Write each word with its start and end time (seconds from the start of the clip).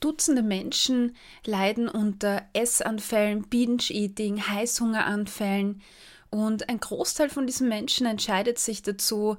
Dutzende 0.00 0.42
Menschen 0.42 1.16
leiden 1.44 1.88
unter 1.88 2.42
Essanfällen, 2.52 3.48
Binge-Eating, 3.48 4.46
Heißhungeranfällen 4.46 5.82
und 6.30 6.68
ein 6.68 6.78
Großteil 6.78 7.30
von 7.30 7.46
diesen 7.46 7.68
Menschen 7.68 8.06
entscheidet 8.06 8.58
sich 8.58 8.82
dazu, 8.82 9.36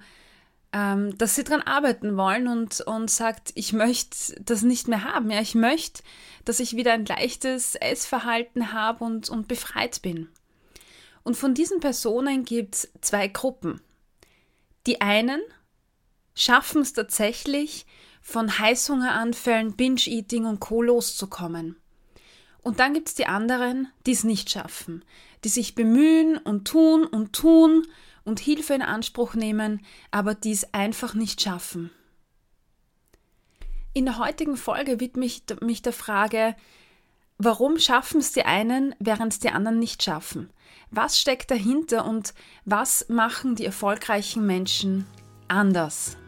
ähm, 0.71 1.17
dass 1.17 1.35
sie 1.35 1.43
daran 1.43 1.61
arbeiten 1.61 2.17
wollen 2.17 2.47
und, 2.47 2.81
und 2.81 3.09
sagt, 3.09 3.51
ich 3.55 3.73
möchte 3.73 4.35
das 4.41 4.61
nicht 4.61 4.87
mehr 4.87 5.03
haben. 5.03 5.31
Ja, 5.31 5.41
ich 5.41 5.55
möchte, 5.55 6.03
dass 6.45 6.59
ich 6.59 6.75
wieder 6.75 6.93
ein 6.93 7.05
leichtes 7.05 7.75
Essverhalten 7.75 8.71
habe 8.71 9.03
und, 9.03 9.29
und 9.29 9.47
befreit 9.47 10.01
bin. 10.01 10.29
Und 11.23 11.35
von 11.35 11.53
diesen 11.53 11.79
Personen 11.79 12.43
gibt 12.45 12.75
es 12.75 12.91
zwei 13.01 13.27
Gruppen. 13.27 13.81
Die 14.87 15.01
einen 15.01 15.41
schaffen 16.35 16.81
es 16.81 16.93
tatsächlich, 16.93 17.85
von 18.21 18.59
Heißhungeranfällen, 18.59 19.75
Binge-Eating 19.75 20.45
und 20.45 20.59
Co. 20.59 20.81
loszukommen. 20.81 21.75
Und 22.61 22.79
dann 22.79 22.93
gibt 22.93 23.09
es 23.09 23.15
die 23.15 23.25
anderen, 23.25 23.87
die 24.05 24.11
es 24.11 24.23
nicht 24.23 24.49
schaffen, 24.49 25.03
die 25.43 25.49
sich 25.49 25.75
bemühen 25.75 26.37
und 26.37 26.67
tun 26.67 27.05
und 27.05 27.33
tun 27.33 27.87
und 28.25 28.39
Hilfe 28.39 28.73
in 28.73 28.81
Anspruch 28.81 29.33
nehmen, 29.33 29.81
aber 30.11 30.35
die 30.35 30.51
es 30.51 30.73
einfach 30.73 31.13
nicht 31.13 31.41
schaffen. 31.41 31.89
In 33.93 34.05
der 34.05 34.19
heutigen 34.19 34.55
Folge 34.55 34.99
widme 34.99 35.25
ich 35.25 35.43
mich 35.61 35.81
der 35.81 35.93
Frage, 35.93 36.55
warum 37.37 37.79
schaffen 37.79 38.19
es 38.19 38.33
die 38.33 38.45
einen, 38.45 38.93
während 38.99 39.33
es 39.33 39.39
die 39.39 39.49
anderen 39.49 39.79
nicht 39.79 40.03
schaffen? 40.03 40.51
Was 40.91 41.19
steckt 41.19 41.49
dahinter 41.49 42.05
und 42.05 42.33
was 42.65 43.09
machen 43.09 43.55
die 43.55 43.65
erfolgreichen 43.65 44.45
Menschen 44.45 45.07
anders? 45.47 46.18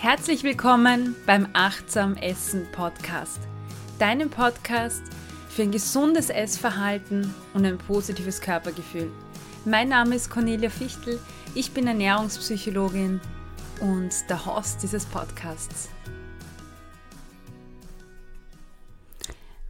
Herzlich 0.00 0.44
willkommen 0.44 1.14
beim 1.26 1.46
Achtsam 1.52 2.16
Essen 2.16 2.66
Podcast, 2.72 3.38
deinem 3.98 4.30
Podcast 4.30 5.02
für 5.50 5.60
ein 5.60 5.72
gesundes 5.72 6.30
Essverhalten 6.30 7.34
und 7.52 7.66
ein 7.66 7.76
positives 7.76 8.40
Körpergefühl. 8.40 9.12
Mein 9.66 9.90
Name 9.90 10.16
ist 10.16 10.30
Cornelia 10.30 10.70
Fichtel, 10.70 11.20
ich 11.54 11.72
bin 11.72 11.86
Ernährungspsychologin 11.86 13.20
und 13.82 14.10
der 14.30 14.46
Host 14.46 14.82
dieses 14.82 15.04
Podcasts. 15.04 15.90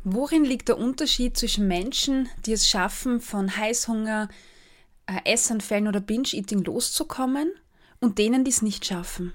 Worin 0.04 0.44
liegt 0.44 0.68
der 0.68 0.78
Unterschied 0.78 1.36
zwischen 1.36 1.66
Menschen, 1.66 2.28
die 2.46 2.52
es 2.52 2.68
schaffen, 2.68 3.20
von 3.20 3.56
Heißhunger, 3.56 4.28
äh, 5.06 5.32
Essanfällen 5.32 5.88
oder 5.88 5.98
Binge-Eating 5.98 6.62
loszukommen 6.62 7.50
und 7.98 8.18
denen, 8.18 8.44
die 8.44 8.52
es 8.52 8.62
nicht 8.62 8.86
schaffen? 8.86 9.34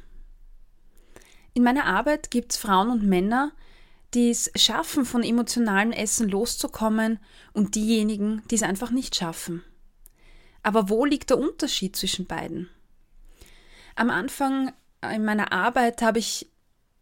In 1.56 1.64
meiner 1.64 1.86
Arbeit 1.86 2.32
gibt 2.32 2.52
es 2.52 2.58
Frauen 2.58 2.90
und 2.90 3.04
Männer, 3.04 3.54
die 4.14 4.30
es 4.30 4.52
schaffen, 4.56 5.06
von 5.06 5.24
emotionalem 5.24 5.94
Essen 5.94 6.28
loszukommen 6.28 7.18
und 7.54 7.76
diejenigen, 7.76 8.44
die 8.52 8.56
es 8.56 8.64
einfach 8.64 8.92
nicht 8.92 9.16
schaffen. 9.16 9.64
Aber 10.64 10.90
wo 10.90 11.06
liegt 11.06 11.30
der 11.30 11.38
Unterschied 11.38 11.96
zwischen 11.96 12.28
beiden? 12.28 12.70
Am 13.96 14.10
Anfang 14.10 14.74
in 15.14 15.24
meiner 15.24 15.54
Arbeit 15.54 16.02
habe 16.02 16.20
ich, 16.20 16.52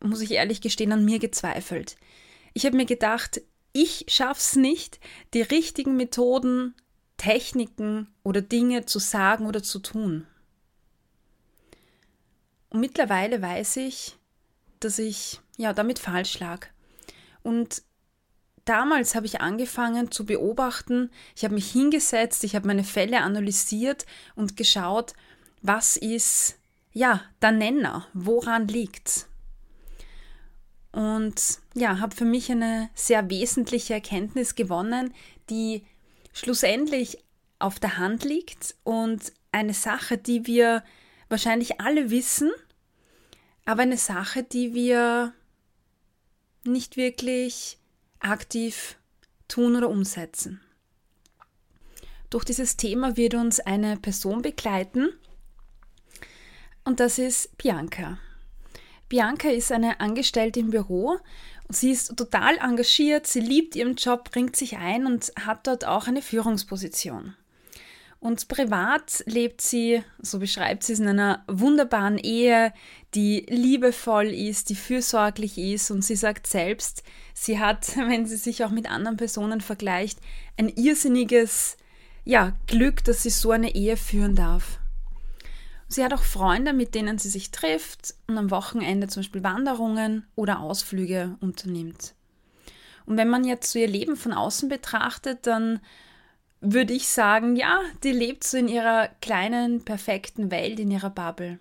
muss 0.02 0.22
ich 0.22 0.32
ehrlich 0.32 0.62
gestehen, 0.62 0.92
an 0.92 1.04
mir 1.04 1.18
gezweifelt. 1.18 1.96
Ich 2.54 2.68
habe 2.68 2.78
mir 2.78 2.86
gedacht, 2.86 3.42
ich 3.72 4.06
schaff's 4.08 4.56
nicht, 4.56 5.00
die 5.34 5.42
richtigen 5.42 5.98
Methoden, 5.98 6.76
Techniken 7.18 8.08
oder 8.22 8.44
Dinge 8.44 8.86
zu 8.86 9.00
sagen 9.00 9.48
oder 9.48 9.64
zu 9.64 9.80
tun. 9.80 10.28
Und 12.70 12.82
mittlerweile 12.82 13.42
weiß 13.42 13.78
ich, 13.78 14.16
dass 14.84 15.00
ich 15.00 15.40
ja 15.58 15.74
damit 15.74 16.00
falsch 16.00 16.40
lag. 16.40 16.68
Und 17.42 17.84
damals 18.66 19.16
habe 19.16 19.26
ich 19.26 19.42
angefangen 19.42 20.12
zu 20.12 20.26
beobachten, 20.26 21.10
ich 21.36 21.44
habe 21.44 21.56
mich 21.56 21.72
hingesetzt, 21.72 22.44
ich 22.44 22.56
habe 22.56 22.68
meine 22.68 22.84
Fälle 22.84 23.22
analysiert 23.22 24.06
und 24.36 24.58
geschaut, 24.58 25.14
was 25.62 25.98
ist 25.98 26.58
ja 26.92 27.22
der 27.42 27.52
Nenner, 27.52 28.08
woran 28.14 28.68
liegt's? 28.68 29.28
Und 30.92 31.60
ja, 31.74 32.00
habe 32.00 32.16
für 32.16 32.26
mich 32.26 32.52
eine 32.52 32.90
sehr 32.94 33.30
wesentliche 33.30 33.96
Erkenntnis 33.96 34.54
gewonnen, 34.54 35.14
die 35.50 35.84
schlussendlich 36.34 37.18
auf 37.58 37.80
der 37.80 37.98
Hand 37.98 38.24
liegt 38.24 38.76
und 38.84 39.34
eine 39.52 39.74
Sache, 39.74 40.18
die 40.18 40.46
wir 40.46 40.84
wahrscheinlich 41.30 41.82
alle 41.82 42.12
wissen, 42.12 42.52
aber 43.66 43.84
eine 43.84 43.98
Sache, 43.98 44.44
die 44.44 44.74
wir 44.74 45.34
nicht 46.64 46.98
wirklich 46.98 47.78
aktiv 48.20 48.98
tun 49.48 49.76
oder 49.76 49.90
umsetzen. 49.90 50.62
Durch 52.30 52.46
dieses 52.46 52.78
Thema 52.78 53.16
wird 53.16 53.36
uns 53.36 53.60
eine 53.60 53.98
Person 53.98 54.42
begleiten 54.42 55.10
und 56.84 57.00
das 57.00 57.20
ist 57.20 57.56
Bianca. 57.58 58.18
Bianca 59.08 59.50
ist 59.50 59.72
eine 59.72 60.00
Angestellte 60.00 60.60
im 60.60 60.72
Büro 60.72 61.20
und 61.68 61.76
sie 61.76 61.92
ist 61.92 62.18
total 62.18 62.58
engagiert, 62.58 63.28
sie 63.28 63.42
liebt 63.42 63.76
ihren 63.76 63.96
Job, 63.96 64.32
bringt 64.32 64.56
sich 64.56 64.78
ein 64.78 65.06
und 65.06 65.32
hat 65.40 65.68
dort 65.68 65.86
auch 65.86 66.08
eine 66.08 66.22
Führungsposition. 66.22 67.36
Und 68.24 68.48
privat 68.48 69.22
lebt 69.26 69.60
sie, 69.60 70.02
so 70.22 70.40
beschreibt 70.40 70.86
sie 70.86 70.94
es, 70.94 71.02
in 71.02 71.10
einer 71.10 71.44
wunderbaren 71.50 72.18
Ehe, 72.18 72.72
die 73.16 73.46
liebevoll 73.50 74.28
ist, 74.28 74.70
die 74.70 74.76
fürsorglich 74.76 75.58
ist. 75.58 75.92
Und 75.92 76.06
sie 76.06 76.16
sagt 76.16 76.48
selbst, 76.48 77.04
sie 77.34 77.60
hat, 77.60 77.86
wenn 77.98 78.26
sie 78.26 78.38
sich 78.38 78.64
auch 78.64 78.70
mit 78.70 78.90
anderen 78.90 79.18
Personen 79.18 79.60
vergleicht, 79.60 80.20
ein 80.56 80.70
irrsinniges 80.70 81.76
ja, 82.24 82.54
Glück, 82.66 83.04
dass 83.04 83.24
sie 83.24 83.30
so 83.30 83.52
eine 83.52 83.76
Ehe 83.76 83.98
führen 83.98 84.36
darf. 84.36 84.80
Sie 85.90 86.02
hat 86.02 86.14
auch 86.14 86.24
Freunde, 86.24 86.72
mit 86.72 86.96
denen 86.96 87.18
sie 87.18 87.30
sich 87.30 87.52
trifft 87.52 88.14
und 88.28 88.38
am 88.38 88.52
Wochenende 88.52 89.08
zum 89.08 89.24
Beispiel 89.24 89.44
Wanderungen 89.44 90.26
oder 90.36 90.62
Ausflüge 90.62 91.36
unternimmt. 91.42 92.16
Und 93.06 93.18
wenn 93.18 93.28
man 93.28 93.44
jetzt 93.44 93.74
so 93.74 93.80
ihr 93.80 93.90
Leben 93.90 94.16
von 94.16 94.32
außen 94.32 94.70
betrachtet, 94.70 95.46
dann 95.46 95.82
würde 96.64 96.94
ich 96.94 97.10
sagen, 97.10 97.56
ja, 97.58 97.82
die 98.04 98.14
lebt 98.14 98.46
so 98.46 98.58
in 98.58 98.70
ihrer 98.70 99.10
kleinen, 99.22 99.84
perfekten 99.84 100.50
Welt, 100.50 100.80
in 100.80 100.90
ihrer 100.90 101.10
Bubble. 101.10 101.60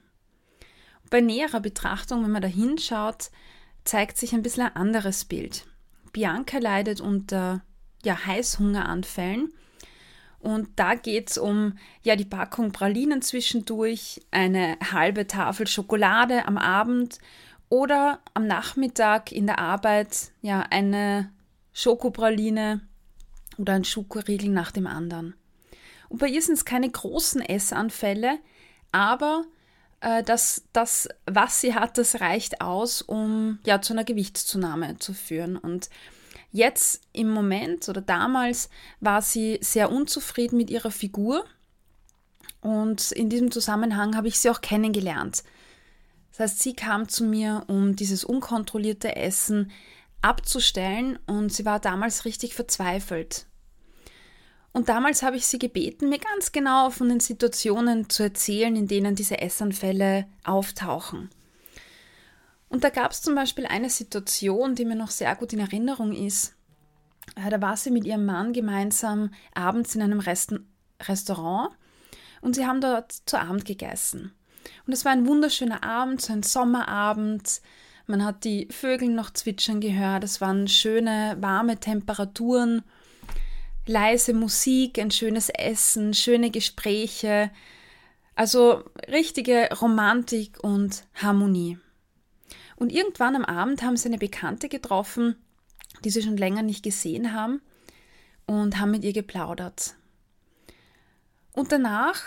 Bei 1.11 1.21
näherer 1.21 1.61
Betrachtung, 1.61 2.23
wenn 2.23 2.31
man 2.31 2.41
da 2.41 2.49
hinschaut, 2.49 3.31
zeigt 3.85 4.17
sich 4.17 4.33
ein 4.33 4.43
bisschen 4.43 4.63
ein 4.63 4.77
anderes 4.77 5.25
Bild. 5.25 5.67
Bianca 6.13 6.59
leidet 6.59 7.01
unter 7.01 7.63
ja, 8.05 8.27
Heißhungeranfällen. 8.27 9.53
Und 10.39 10.69
da 10.77 10.95
geht 10.95 11.31
es 11.31 11.39
um 11.39 11.79
ja, 12.03 12.17
die 12.17 12.25
Packung 12.25 12.73
Pralinen 12.73 13.23
zwischendurch, 13.23 14.21
eine 14.31 14.77
halbe 14.93 15.27
Tafel 15.27 15.67
Schokolade 15.67 16.47
am 16.47 16.59
Abend 16.59 17.19
oder 17.69 18.21
am 18.35 18.47
Nachmittag 18.47 19.33
in 19.33 19.47
der 19.47 19.59
Arbeit 19.59 20.31
ja, 20.43 20.61
eine 20.71 21.31
Schokopraline 21.73 22.81
oder 23.63 23.75
ein 23.75 23.85
Schokoriegel 23.85 24.51
nach 24.51 24.73
dem 24.73 24.87
anderen. 24.87 25.35
Und 26.09 26.19
bei 26.19 26.27
ihr 26.27 26.43
sind 26.43 26.55
es 26.55 26.67
keine 26.67 26.91
großen 26.91 27.41
Essanfälle, 27.41 28.39
aber 28.91 29.45
äh, 30.01 30.23
das, 30.23 30.65
das, 30.73 31.09
was 31.25 31.61
sie 31.61 31.75
hat, 31.75 31.97
das 31.97 32.21
reicht 32.21 32.61
aus, 32.61 33.01
um 33.01 33.61
ja 33.65 33.81
zu 33.81 33.95
einer 33.95 34.05
Gewichtszunahme 34.05 34.99
zu 34.99 35.15
führen. 35.15 35.57
Und 35.57 35.89
jetzt 36.51 37.03
im 37.13 37.31
Moment 37.31 37.89
oder 37.89 38.03
damals 38.03 38.69
war 39.01 39.23
sie 39.23 39.59
sehr 39.63 39.91
unzufrieden 39.91 40.59
mit 40.59 40.69
ihrer 40.69 40.91
Figur. 40.91 41.47
Und 42.61 43.13
in 43.13 43.31
diesem 43.31 43.51
Zusammenhang 43.51 44.17
habe 44.17 44.29
ich 44.29 44.39
sie 44.39 44.51
auch 44.51 44.61
kennengelernt. 44.61 45.45
Das 46.33 46.41
heißt, 46.41 46.59
sie 46.61 46.75
kam 46.75 47.09
zu 47.09 47.25
mir, 47.25 47.65
um 47.69 47.95
dieses 47.95 48.25
unkontrollierte 48.25 49.17
Essen 49.17 49.71
abzustellen 50.21 51.19
und 51.27 51.53
sie 51.53 51.65
war 51.65 51.79
damals 51.79 52.25
richtig 52.25 52.55
verzweifelt. 52.55 53.47
Und 54.73 54.89
damals 54.89 55.23
habe 55.23 55.37
ich 55.37 55.47
sie 55.47 55.59
gebeten, 55.59 56.09
mir 56.09 56.19
ganz 56.19 56.53
genau 56.53 56.91
von 56.91 57.09
den 57.09 57.21
Situationen 57.21 58.09
zu 58.09 58.23
erzählen, 58.23 58.75
in 58.75 58.89
denen 58.89 59.15
diese 59.15 59.41
Essanfälle 59.41 60.27
auftauchen. 60.45 61.31
Und 62.71 62.85
da 62.85 62.89
gab 62.89 63.13
es 63.13 63.21
zum 63.21 63.35
Beispiel 63.35 63.67
eine 63.67 63.91
Situation, 63.91 64.75
die 64.75 64.87
mir 64.87 64.97
noch 64.97 65.11
sehr 65.11 65.37
gut 65.37 65.53
in 65.53 65.59
Erinnerung 65.59 66.15
ist. 66.15 66.55
Äh, 67.37 67.51
da 67.51 67.61
war 67.61 67.77
sie 67.77 67.91
mit 67.91 68.07
ihrem 68.07 68.25
Mann 68.25 68.55
gemeinsam 68.55 69.31
abends 69.55 69.95
in 69.95 70.03
einem 70.03 70.21
Rest 70.21 70.55
Restaurant 71.03 71.75
und 72.41 72.55
sie 72.55 72.65
haben 72.65 72.81
dort 72.81 73.13
zu 73.13 73.39
Abend 73.39 73.65
gegessen. 73.65 74.33
Und 74.87 74.93
es 74.93 75.05
war 75.05 75.13
ein 75.13 75.27
wunderschöner 75.27 75.83
Abend, 75.83 76.23
so 76.23 76.33
ein 76.33 76.45
Sommerabend. 76.45 77.61
Man 78.07 78.25
hat 78.25 78.45
die 78.45 78.69
Vögel 78.71 79.09
noch 79.09 79.33
zwitschern 79.33 79.81
gehört. 79.81 80.23
Es 80.23 80.41
waren 80.41 80.69
schöne, 80.69 81.37
warme 81.41 81.79
Temperaturen 81.79 82.83
leise 83.87 84.33
Musik, 84.35 84.99
ein 84.99 85.11
schönes 85.11 85.49
Essen, 85.49 86.15
schöne 86.15 86.51
Gespräche. 86.51 87.51
Also 88.35 88.85
richtige 89.09 89.69
Romantik 89.81 90.63
und 90.63 91.05
Harmonie. 91.15 91.79
Und 92.77 92.93
irgendwann 92.93 93.37
am 93.37 93.45
Abend 93.45 93.83
haben 93.83 93.97
sie 93.97 94.09
eine 94.09 94.19
Bekannte 94.19 94.69
getroffen, 94.69 95.37
die 96.05 96.11
sie 96.11 96.23
schon 96.23 96.37
länger 96.37 96.63
nicht 96.63 96.83
gesehen 96.83 97.33
haben 97.33 97.61
und 98.47 98.79
haben 98.79 98.91
mit 98.91 99.05
ihr 99.05 99.13
geplaudert. 99.13 99.95
Und 101.53 101.71
danach, 101.71 102.23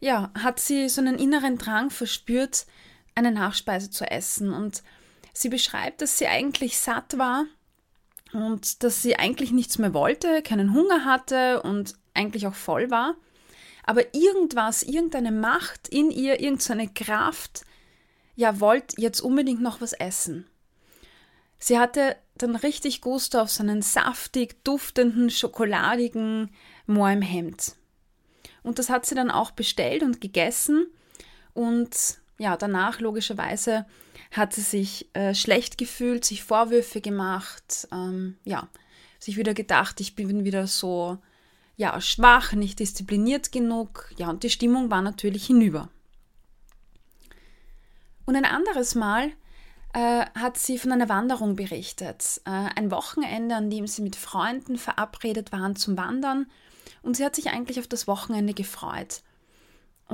ja, 0.00 0.30
hat 0.38 0.60
sie 0.60 0.88
so 0.88 1.00
einen 1.00 1.18
inneren 1.18 1.58
Drang 1.58 1.90
verspürt, 1.90 2.66
eine 3.14 3.32
Nachspeise 3.32 3.90
zu 3.90 4.08
essen. 4.10 4.52
Und 4.52 4.82
sie 5.32 5.48
beschreibt, 5.48 6.02
dass 6.02 6.18
sie 6.18 6.26
eigentlich 6.26 6.78
satt 6.78 7.18
war 7.18 7.46
und 8.32 8.82
dass 8.82 9.02
sie 9.02 9.16
eigentlich 9.16 9.52
nichts 9.52 9.78
mehr 9.78 9.94
wollte, 9.94 10.42
keinen 10.42 10.72
Hunger 10.74 11.04
hatte 11.04 11.62
und 11.62 11.94
eigentlich 12.14 12.46
auch 12.46 12.54
voll 12.54 12.90
war. 12.90 13.14
Aber 13.84 14.14
irgendwas, 14.14 14.82
irgendeine 14.82 15.32
Macht 15.32 15.88
in 15.88 16.10
ihr, 16.10 16.40
irgendeine 16.40 16.88
Kraft, 16.88 17.62
ja, 18.36 18.60
wollte 18.60 19.00
jetzt 19.00 19.20
unbedingt 19.20 19.60
noch 19.60 19.80
was 19.80 19.92
essen. 19.92 20.46
Sie 21.58 21.78
hatte 21.78 22.16
dann 22.36 22.56
richtig 22.56 23.00
Gusto 23.00 23.40
auf 23.40 23.50
so 23.50 23.62
einen 23.62 23.82
saftig, 23.82 24.64
duftenden, 24.64 25.30
schokoladigen 25.30 26.50
Moor 26.86 27.10
im 27.10 27.22
Hemd. 27.22 27.74
Und 28.62 28.78
das 28.78 28.88
hat 28.88 29.06
sie 29.06 29.14
dann 29.14 29.30
auch 29.30 29.50
bestellt 29.50 30.02
und 30.02 30.20
gegessen. 30.20 30.86
Und 31.54 32.18
ja, 32.38 32.56
danach 32.56 33.00
logischerweise 33.00 33.86
hat 34.32 34.54
sie 34.54 34.62
sich 34.62 35.08
äh, 35.14 35.34
schlecht 35.34 35.78
gefühlt, 35.78 36.24
sich 36.24 36.42
Vorwürfe 36.42 37.00
gemacht, 37.00 37.86
ähm, 37.92 38.36
ja, 38.44 38.68
sich 39.18 39.36
wieder 39.36 39.54
gedacht, 39.54 40.00
ich 40.00 40.16
bin 40.16 40.44
wieder 40.44 40.66
so, 40.66 41.18
ja, 41.76 42.00
schwach, 42.00 42.52
nicht 42.52 42.80
diszipliniert 42.80 43.52
genug. 43.52 44.10
Ja, 44.16 44.30
und 44.30 44.42
die 44.42 44.50
Stimmung 44.50 44.90
war 44.90 45.02
natürlich 45.02 45.46
hinüber. 45.46 45.88
Und 48.24 48.36
ein 48.36 48.44
anderes 48.44 48.94
Mal 48.94 49.32
äh, 49.92 50.24
hat 50.34 50.56
sie 50.58 50.78
von 50.78 50.92
einer 50.92 51.08
Wanderung 51.08 51.56
berichtet. 51.56 52.40
Äh, 52.44 52.50
ein 52.50 52.90
Wochenende, 52.90 53.54
an 53.56 53.70
dem 53.70 53.86
sie 53.86 54.02
mit 54.02 54.16
Freunden 54.16 54.78
verabredet 54.78 55.52
waren 55.52 55.76
zum 55.76 55.96
Wandern. 55.96 56.46
Und 57.02 57.16
sie 57.16 57.24
hat 57.24 57.36
sich 57.36 57.50
eigentlich 57.50 57.78
auf 57.78 57.88
das 57.88 58.06
Wochenende 58.06 58.54
gefreut. 58.54 59.22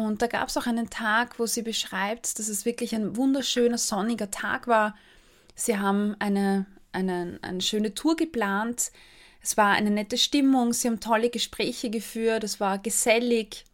Und 0.05 0.23
da 0.23 0.27
gab 0.27 0.49
es 0.49 0.57
auch 0.57 0.67
einen 0.67 0.91
Tag, 0.91 1.39
wo 1.39 1.47
sie 1.47 1.63
beschreibt, 1.63 2.39
dass 2.39 2.49
es 2.49 2.65
wirklich 2.65 2.95
ein 2.95 3.17
wunderschöner, 3.17 3.79
sonniger 3.79 4.31
Tag 4.31 4.67
war. 4.67 4.95
Sie 5.55 5.79
haben 5.79 6.17
eine, 6.19 6.67
eine, 6.93 7.39
eine 7.43 7.61
schöne 7.61 7.95
Tour 7.95 8.17
geplant. 8.17 8.93
Es 9.43 9.57
war 9.57 9.73
eine 9.73 9.91
nette 9.91 10.19
Stimmung. 10.19 10.73
Sie 10.73 10.89
haben 10.89 11.01
tolle 11.01 11.31
Gespräche 11.31 11.91
geführt. 11.91 12.45
Es 12.45 12.61
war 12.61 12.79
gesellig, 12.79 13.65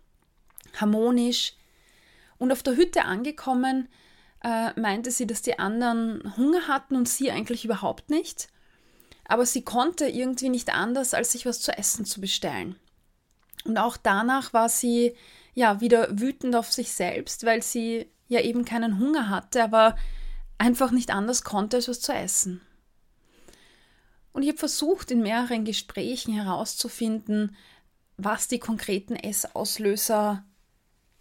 harmonisch. 0.80 1.54
Und 2.38 2.52
auf 2.52 2.62
der 2.62 2.76
Hütte 2.76 3.04
angekommen, 3.04 3.88
äh, 4.42 4.78
meinte 4.78 5.10
sie, 5.10 5.26
dass 5.26 5.42
die 5.42 5.58
anderen 5.58 6.36
Hunger 6.36 6.68
hatten 6.68 6.96
und 6.96 7.08
sie 7.08 7.30
eigentlich 7.30 7.64
überhaupt 7.64 8.10
nicht. 8.10 8.48
Aber 9.26 9.46
sie 9.46 9.62
konnte 9.62 10.06
irgendwie 10.06 10.50
nicht 10.50 10.72
anders, 10.72 11.14
als 11.14 11.32
sich 11.32 11.46
was 11.46 11.60
zu 11.60 11.76
essen 11.76 12.04
zu 12.04 12.20
bestellen. 12.20 12.76
Und 13.64 13.78
auch 13.78 13.96
danach 13.96 14.52
war 14.52 14.68
sie 14.68 15.14
ja 15.54 15.80
wieder 15.80 16.20
wütend 16.20 16.54
auf 16.56 16.72
sich 16.72 16.92
selbst, 16.92 17.44
weil 17.44 17.62
sie 17.62 18.10
ja 18.28 18.40
eben 18.40 18.64
keinen 18.64 18.98
Hunger 18.98 19.28
hatte, 19.28 19.62
aber 19.62 19.96
einfach 20.58 20.90
nicht 20.90 21.10
anders 21.10 21.42
konnte, 21.44 21.76
als 21.76 21.88
was 21.88 22.00
zu 22.00 22.12
essen. 22.12 22.60
Und 24.32 24.42
ich 24.42 24.48
habe 24.48 24.58
versucht, 24.58 25.10
in 25.10 25.22
mehreren 25.22 25.64
Gesprächen 25.64 26.34
herauszufinden, 26.34 27.56
was 28.16 28.48
die 28.48 28.58
konkreten 28.58 29.14
Essauslöser 29.14 30.44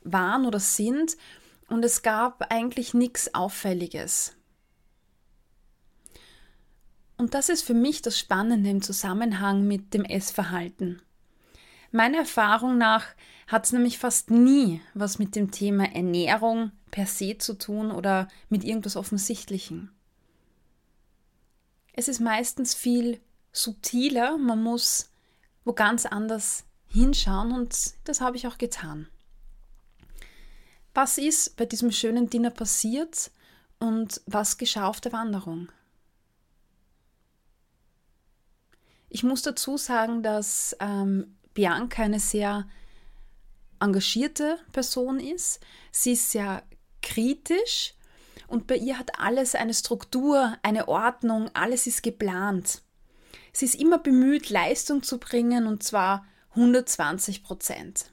waren 0.02 0.46
oder 0.46 0.60
sind 0.60 1.16
und 1.68 1.86
es 1.86 2.02
gab 2.02 2.52
eigentlich 2.52 2.94
nichts 2.94 3.34
Auffälliges. 3.34 4.36
Und 7.18 7.34
das 7.36 7.50
ist 7.50 7.64
für 7.64 7.74
mich 7.74 8.02
das 8.02 8.18
Spannende 8.20 8.70
im 8.70 8.82
Zusammenhang 8.82 9.66
mit 9.68 9.94
dem 9.94 10.04
Essverhalten. 10.04 11.02
Meiner 11.92 12.20
Erfahrung 12.20 12.78
nach 12.78 13.06
hat 13.48 13.66
es 13.66 13.72
nämlich 13.72 13.98
fast 13.98 14.32
nie 14.32 14.82
was 14.94 15.20
mit 15.20 15.36
dem 15.36 15.52
Thema 15.52 15.94
Ernährung 15.94 16.72
per 16.92 17.06
se 17.06 17.38
zu 17.38 17.58
tun 17.58 17.92
oder 17.92 18.28
mit 18.50 18.64
irgendwas 18.64 18.96
Offensichtlichem. 18.96 19.90
Es 21.94 22.08
ist 22.08 22.20
meistens 22.20 22.74
viel 22.74 23.20
subtiler, 23.52 24.38
man 24.38 24.62
muss 24.62 25.10
wo 25.66 25.74
ganz 25.74 26.06
anders 26.06 26.66
hinschauen 26.88 27.54
und 27.54 27.94
das 28.04 28.20
habe 28.20 28.36
ich 28.36 28.48
auch 28.48 28.58
getan 28.58 29.08
was 30.94 31.18
ist 31.18 31.58
bei 31.58 31.66
diesem 31.66 31.92
schönen 31.92 32.30
Dinner 32.30 32.52
passiert 32.52 33.32
und 33.80 34.22
was 34.26 34.58
geschah 34.58 34.88
auf 34.88 35.02
der 35.02 35.12
Wanderung. 35.12 35.72
Ich 39.10 39.24
muss 39.24 39.42
dazu 39.42 39.78
sagen, 39.78 40.24
dass 40.24 40.76
ähm, 40.80 41.36
Bianca 41.54 42.04
eine 42.04 42.20
sehr 42.20 42.68
engagierte 43.84 44.58
Person 44.72 45.20
ist. 45.20 45.60
Sie 45.92 46.14
ist 46.14 46.32
sehr 46.32 46.64
kritisch 47.02 47.94
und 48.48 48.68
bei 48.68 48.78
ihr 48.78 48.98
hat 48.98 49.20
alles 49.20 49.56
eine 49.56 49.74
Struktur, 49.74 50.58
eine 50.64 50.88
Ordnung, 50.88 51.50
alles 51.54 51.86
ist 51.88 52.02
geplant. 52.02 52.82
Sie 53.52 53.66
ist 53.66 53.76
immer 53.76 54.00
bemüht, 54.00 54.50
Leistung 54.50 55.04
zu 55.04 55.20
bringen 55.20 55.68
und 55.68 55.84
zwar 55.84 56.26
120 56.52 57.44
Prozent. 57.44 58.12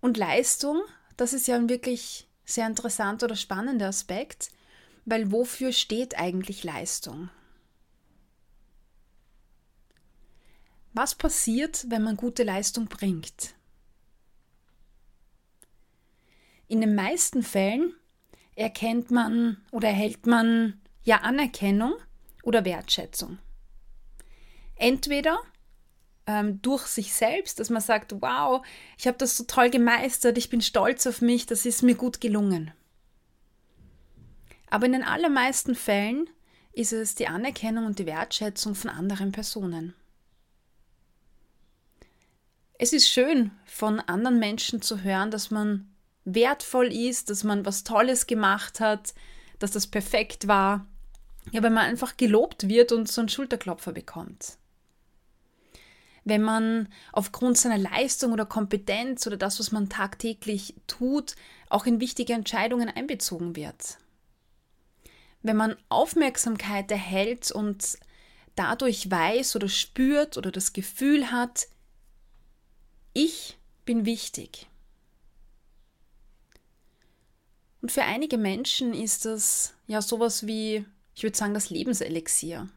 Und 0.00 0.16
Leistung 0.16 0.82
das 1.20 1.34
ist 1.34 1.46
ja 1.48 1.56
ein 1.56 1.68
wirklich 1.68 2.26
sehr 2.46 2.66
interessanter 2.66 3.26
oder 3.26 3.36
spannender 3.36 3.88
Aspekt, 3.88 4.48
weil 5.04 5.30
wofür 5.32 5.70
steht 5.70 6.18
eigentlich 6.18 6.64
Leistung? 6.64 7.28
Was 10.94 11.14
passiert, 11.14 11.84
wenn 11.90 12.02
man 12.02 12.16
gute 12.16 12.42
Leistung 12.42 12.86
bringt? 12.86 13.54
In 16.70 16.80
den 16.80 16.94
meisten 16.94 17.42
Fällen 17.42 17.94
erkennt 18.54 19.10
man 19.10 19.56
oder 19.72 19.88
erhält 19.88 20.26
man 20.26 20.80
ja 21.02 21.16
Anerkennung 21.16 21.94
oder 22.44 22.64
Wertschätzung. 22.64 23.38
Entweder 24.76 25.40
ähm, 26.28 26.62
durch 26.62 26.86
sich 26.86 27.12
selbst, 27.12 27.58
dass 27.58 27.70
man 27.70 27.82
sagt, 27.82 28.22
wow, 28.22 28.64
ich 28.96 29.08
habe 29.08 29.18
das 29.18 29.36
so 29.36 29.42
toll 29.42 29.70
gemeistert, 29.70 30.38
ich 30.38 30.48
bin 30.48 30.60
stolz 30.60 31.08
auf 31.08 31.20
mich, 31.20 31.44
das 31.44 31.66
ist 31.66 31.82
mir 31.82 31.96
gut 31.96 32.20
gelungen. 32.20 32.70
Aber 34.70 34.86
in 34.86 34.92
den 34.92 35.02
allermeisten 35.02 35.74
Fällen 35.74 36.30
ist 36.72 36.92
es 36.92 37.16
die 37.16 37.26
Anerkennung 37.26 37.84
und 37.84 37.98
die 37.98 38.06
Wertschätzung 38.06 38.76
von 38.76 38.90
anderen 38.90 39.32
Personen. 39.32 39.92
Es 42.78 42.92
ist 42.92 43.08
schön, 43.08 43.50
von 43.64 43.98
anderen 43.98 44.38
Menschen 44.38 44.82
zu 44.82 45.02
hören, 45.02 45.32
dass 45.32 45.50
man 45.50 45.89
wertvoll 46.24 46.92
ist, 46.92 47.30
dass 47.30 47.44
man 47.44 47.64
was 47.64 47.84
Tolles 47.84 48.26
gemacht 48.26 48.80
hat, 48.80 49.14
dass 49.58 49.70
das 49.70 49.86
perfekt 49.86 50.48
war. 50.48 50.86
Ja, 51.52 51.62
wenn 51.62 51.72
man 51.72 51.86
einfach 51.86 52.16
gelobt 52.16 52.68
wird 52.68 52.92
und 52.92 53.08
so 53.08 53.22
einen 53.22 53.28
Schulterklopfer 53.28 53.92
bekommt 53.92 54.58
wenn 56.24 56.42
man 56.42 56.88
aufgrund 57.12 57.58
seiner 57.58 57.78
Leistung 57.78 58.32
oder 58.32 58.46
Kompetenz 58.46 59.26
oder 59.26 59.36
das, 59.36 59.58
was 59.58 59.72
man 59.72 59.88
tagtäglich 59.88 60.74
tut, 60.86 61.34
auch 61.68 61.86
in 61.86 62.00
wichtige 62.00 62.34
Entscheidungen 62.34 62.88
einbezogen 62.88 63.56
wird. 63.56 63.98
Wenn 65.42 65.56
man 65.56 65.76
Aufmerksamkeit 65.88 66.90
erhält 66.90 67.50
und 67.50 67.98
dadurch 68.54 69.10
weiß 69.10 69.56
oder 69.56 69.68
spürt 69.68 70.36
oder 70.36 70.52
das 70.52 70.72
Gefühl 70.72 71.32
hat, 71.32 71.66
ich 73.12 73.58
bin 73.84 74.04
wichtig. 74.04 74.68
Und 77.82 77.92
für 77.92 78.02
einige 78.02 78.38
Menschen 78.38 78.92
ist 78.94 79.24
das 79.24 79.74
ja 79.86 80.02
sowas 80.02 80.46
wie, 80.46 80.84
ich 81.14 81.22
würde 81.22 81.36
sagen, 81.36 81.54
das 81.54 81.70
Lebenselixier. 81.70 82.68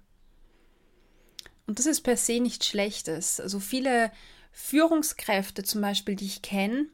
Und 1.67 1.79
das 1.79 1.85
ist 1.85 2.01
per 2.01 2.17
se 2.17 2.39
nichts 2.39 2.67
Schlechtes. 2.67 3.39
Also 3.39 3.59
viele 3.59 4.11
Führungskräfte 4.51 5.63
zum 5.63 5.81
Beispiel, 5.81 6.15
die 6.15 6.25
ich 6.25 6.41
kenne, 6.41 6.87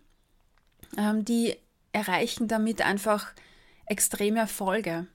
ähm, 0.98 1.26
die 1.26 1.56
erreichen 1.92 2.48
damit 2.48 2.82
einfach 2.82 3.34
extreme 3.86 4.40
Erfolge. 4.40 5.08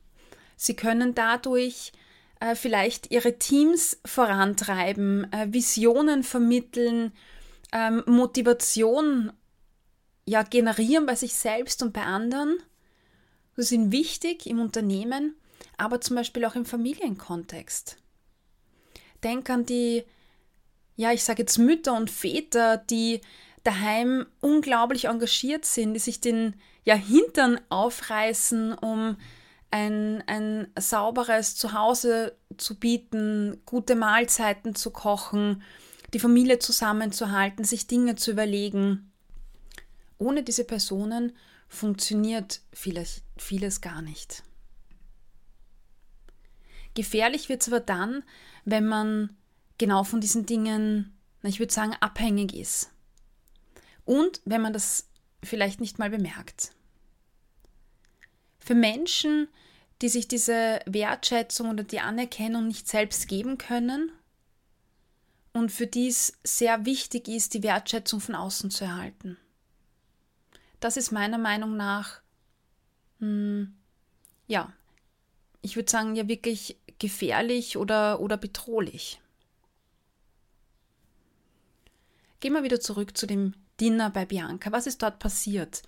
Sie 0.56 0.74
können 0.74 1.14
dadurch 1.14 1.92
äh, 2.40 2.54
vielleicht 2.54 3.10
ihre 3.10 3.38
Teams 3.38 3.98
vorantreiben, 4.04 5.32
äh, 5.32 5.52
Visionen 5.52 6.22
vermitteln, 6.22 7.12
ähm, 7.72 8.02
Motivation 8.06 9.32
ja, 10.26 10.42
generieren 10.42 11.06
bei 11.06 11.14
sich 11.14 11.34
selbst 11.34 11.82
und 11.82 11.92
bei 11.92 12.02
anderen. 12.02 12.58
Sie 13.56 13.62
sind 13.62 13.92
wichtig 13.92 14.46
im 14.46 14.60
Unternehmen, 14.60 15.36
aber 15.76 16.00
zum 16.00 16.16
Beispiel 16.16 16.44
auch 16.44 16.54
im 16.54 16.66
Familienkontext 16.66 17.98
denke 19.24 19.52
an 19.52 19.66
die, 19.66 20.04
ja, 20.96 21.12
ich 21.12 21.24
sage 21.24 21.42
jetzt 21.42 21.58
Mütter 21.58 21.96
und 21.96 22.10
Väter, 22.10 22.76
die 22.76 23.20
daheim 23.64 24.26
unglaublich 24.40 25.06
engagiert 25.06 25.64
sind, 25.64 25.94
die 25.94 26.00
sich 26.00 26.20
den 26.20 26.54
ja, 26.84 26.94
Hintern 26.94 27.58
aufreißen, 27.70 28.74
um 28.74 29.16
ein, 29.70 30.22
ein 30.28 30.68
sauberes 30.78 31.56
Zuhause 31.56 32.36
zu 32.58 32.78
bieten, 32.78 33.60
gute 33.64 33.96
Mahlzeiten 33.96 34.74
zu 34.74 34.90
kochen, 34.90 35.62
die 36.12 36.20
Familie 36.20 36.60
zusammenzuhalten, 36.60 37.64
sich 37.64 37.88
Dinge 37.88 38.14
zu 38.14 38.30
überlegen. 38.30 39.10
Ohne 40.18 40.44
diese 40.44 40.64
Personen 40.64 41.32
funktioniert 41.74 42.60
vieles, 42.72 43.22
vieles 43.36 43.80
gar 43.80 44.02
nicht. 44.02 44.42
Gefährlich 46.94 47.48
wird 47.48 47.62
es 47.62 47.68
aber 47.68 47.80
dann, 47.80 48.22
wenn 48.64 48.86
man 48.86 49.36
genau 49.78 50.04
von 50.04 50.20
diesen 50.20 50.46
Dingen, 50.46 51.12
ich 51.42 51.58
würde 51.58 51.72
sagen, 51.72 51.94
abhängig 52.00 52.54
ist. 52.54 52.90
Und 54.04 54.40
wenn 54.44 54.62
man 54.62 54.72
das 54.72 55.08
vielleicht 55.42 55.80
nicht 55.80 55.98
mal 55.98 56.10
bemerkt. 56.10 56.72
Für 58.58 58.74
Menschen, 58.74 59.48
die 60.00 60.08
sich 60.08 60.28
diese 60.28 60.80
Wertschätzung 60.86 61.70
oder 61.70 61.84
die 61.84 62.00
Anerkennung 62.00 62.66
nicht 62.66 62.88
selbst 62.88 63.28
geben 63.28 63.58
können 63.58 64.12
und 65.52 65.70
für 65.70 65.86
die 65.86 66.08
es 66.08 66.38
sehr 66.44 66.84
wichtig 66.86 67.28
ist, 67.28 67.54
die 67.54 67.62
Wertschätzung 67.62 68.20
von 68.20 68.34
außen 68.34 68.70
zu 68.70 68.84
erhalten. 68.84 69.36
Das 70.84 70.98
ist 70.98 71.12
meiner 71.12 71.38
Meinung 71.38 71.78
nach, 71.78 72.20
hm, 73.18 73.74
ja, 74.46 74.70
ich 75.62 75.76
würde 75.76 75.90
sagen, 75.90 76.14
ja 76.14 76.28
wirklich 76.28 76.78
gefährlich 76.98 77.78
oder, 77.78 78.20
oder 78.20 78.36
bedrohlich. 78.36 79.18
Gehen 82.40 82.52
wir 82.52 82.64
wieder 82.64 82.80
zurück 82.80 83.16
zu 83.16 83.26
dem 83.26 83.54
Dinner 83.80 84.10
bei 84.10 84.26
Bianca. 84.26 84.72
Was 84.72 84.86
ist 84.86 85.02
dort 85.02 85.20
passiert? 85.20 85.80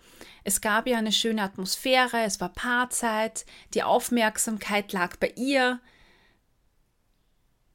Es 0.44 0.62
gab 0.62 0.86
ja 0.86 0.96
eine 0.96 1.12
schöne 1.12 1.42
Atmosphäre, 1.42 2.22
es 2.22 2.40
war 2.40 2.48
Paarzeit, 2.54 3.44
die 3.74 3.82
Aufmerksamkeit 3.82 4.94
lag 4.94 5.16
bei 5.16 5.30
ihr, 5.36 5.78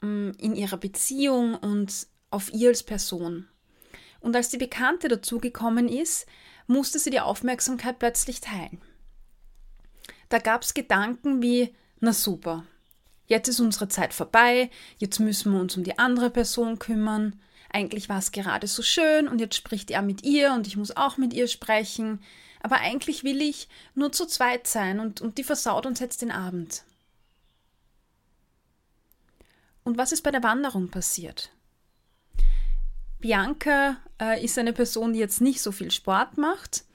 mm, 0.01 0.31
in 0.39 0.55
ihrer 0.55 0.77
Beziehung 0.77 1.53
und 1.53 2.07
auf 2.31 2.51
ihr 2.51 2.69
als 2.69 2.81
Person. 2.81 3.47
Und 4.21 4.35
als 4.35 4.49
die 4.49 4.57
Bekannte 4.57 5.07
dazugekommen 5.07 5.87
ist, 5.87 6.25
musste 6.71 6.99
sie 6.99 7.09
die 7.09 7.19
Aufmerksamkeit 7.19 7.99
plötzlich 7.99 8.41
teilen. 8.41 8.81
Da 10.29 10.39
gab 10.39 10.63
es 10.63 10.73
Gedanken 10.73 11.41
wie, 11.41 11.75
na 11.99 12.13
super, 12.13 12.63
jetzt 13.27 13.47
ist 13.47 13.59
unsere 13.59 13.87
Zeit 13.87 14.13
vorbei, 14.13 14.69
jetzt 14.97 15.19
müssen 15.19 15.53
wir 15.53 15.59
uns 15.59 15.75
um 15.75 15.83
die 15.83 15.99
andere 15.99 16.29
Person 16.29 16.79
kümmern, 16.79 17.39
eigentlich 17.73 18.09
war 18.09 18.19
es 18.19 18.31
gerade 18.31 18.67
so 18.67 18.81
schön 18.81 19.27
und 19.27 19.39
jetzt 19.39 19.55
spricht 19.55 19.91
er 19.91 20.01
mit 20.01 20.23
ihr 20.23 20.53
und 20.53 20.67
ich 20.67 20.77
muss 20.77 20.95
auch 20.95 21.17
mit 21.17 21.33
ihr 21.33 21.47
sprechen, 21.47 22.21
aber 22.61 22.77
eigentlich 22.77 23.23
will 23.23 23.41
ich 23.41 23.67
nur 23.95 24.11
zu 24.11 24.25
zweit 24.25 24.67
sein 24.67 24.99
und, 24.99 25.21
und 25.21 25.37
die 25.37 25.43
versaut 25.43 25.85
uns 25.85 25.99
jetzt 25.99 26.21
den 26.21 26.31
Abend. 26.31 26.83
Und 29.83 29.97
was 29.97 30.11
ist 30.11 30.21
bei 30.21 30.31
der 30.31 30.43
Wanderung 30.43 30.89
passiert? 30.89 31.51
Bianca 33.19 33.97
äh, 34.21 34.43
ist 34.43 34.57
eine 34.57 34.71
Person, 34.71 35.13
die 35.13 35.19
jetzt 35.19 35.41
nicht 35.41 35.61
so 35.61 35.71
viel 35.71 35.91
Sport 35.91 36.37
macht. 36.37 36.85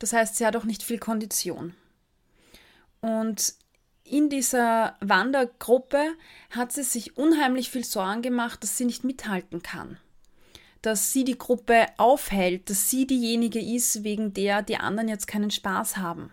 Das 0.00 0.12
heißt, 0.12 0.36
sie 0.36 0.46
hat 0.46 0.56
auch 0.56 0.64
nicht 0.64 0.82
viel 0.82 0.98
Kondition. 0.98 1.74
Und 3.02 3.54
in 4.02 4.28
dieser 4.28 4.96
Wandergruppe 5.00 6.14
hat 6.50 6.72
sie 6.72 6.82
sich 6.82 7.16
unheimlich 7.16 7.70
viel 7.70 7.84
Sorgen 7.84 8.22
gemacht, 8.22 8.62
dass 8.62 8.76
sie 8.76 8.86
nicht 8.86 9.04
mithalten 9.04 9.62
kann. 9.62 9.98
Dass 10.82 11.12
sie 11.12 11.24
die 11.24 11.38
Gruppe 11.38 11.86
aufhält, 11.98 12.70
dass 12.70 12.90
sie 12.90 13.06
diejenige 13.06 13.60
ist, 13.60 14.02
wegen 14.02 14.32
der 14.32 14.62
die 14.62 14.78
anderen 14.78 15.08
jetzt 15.08 15.26
keinen 15.26 15.50
Spaß 15.50 15.98
haben. 15.98 16.32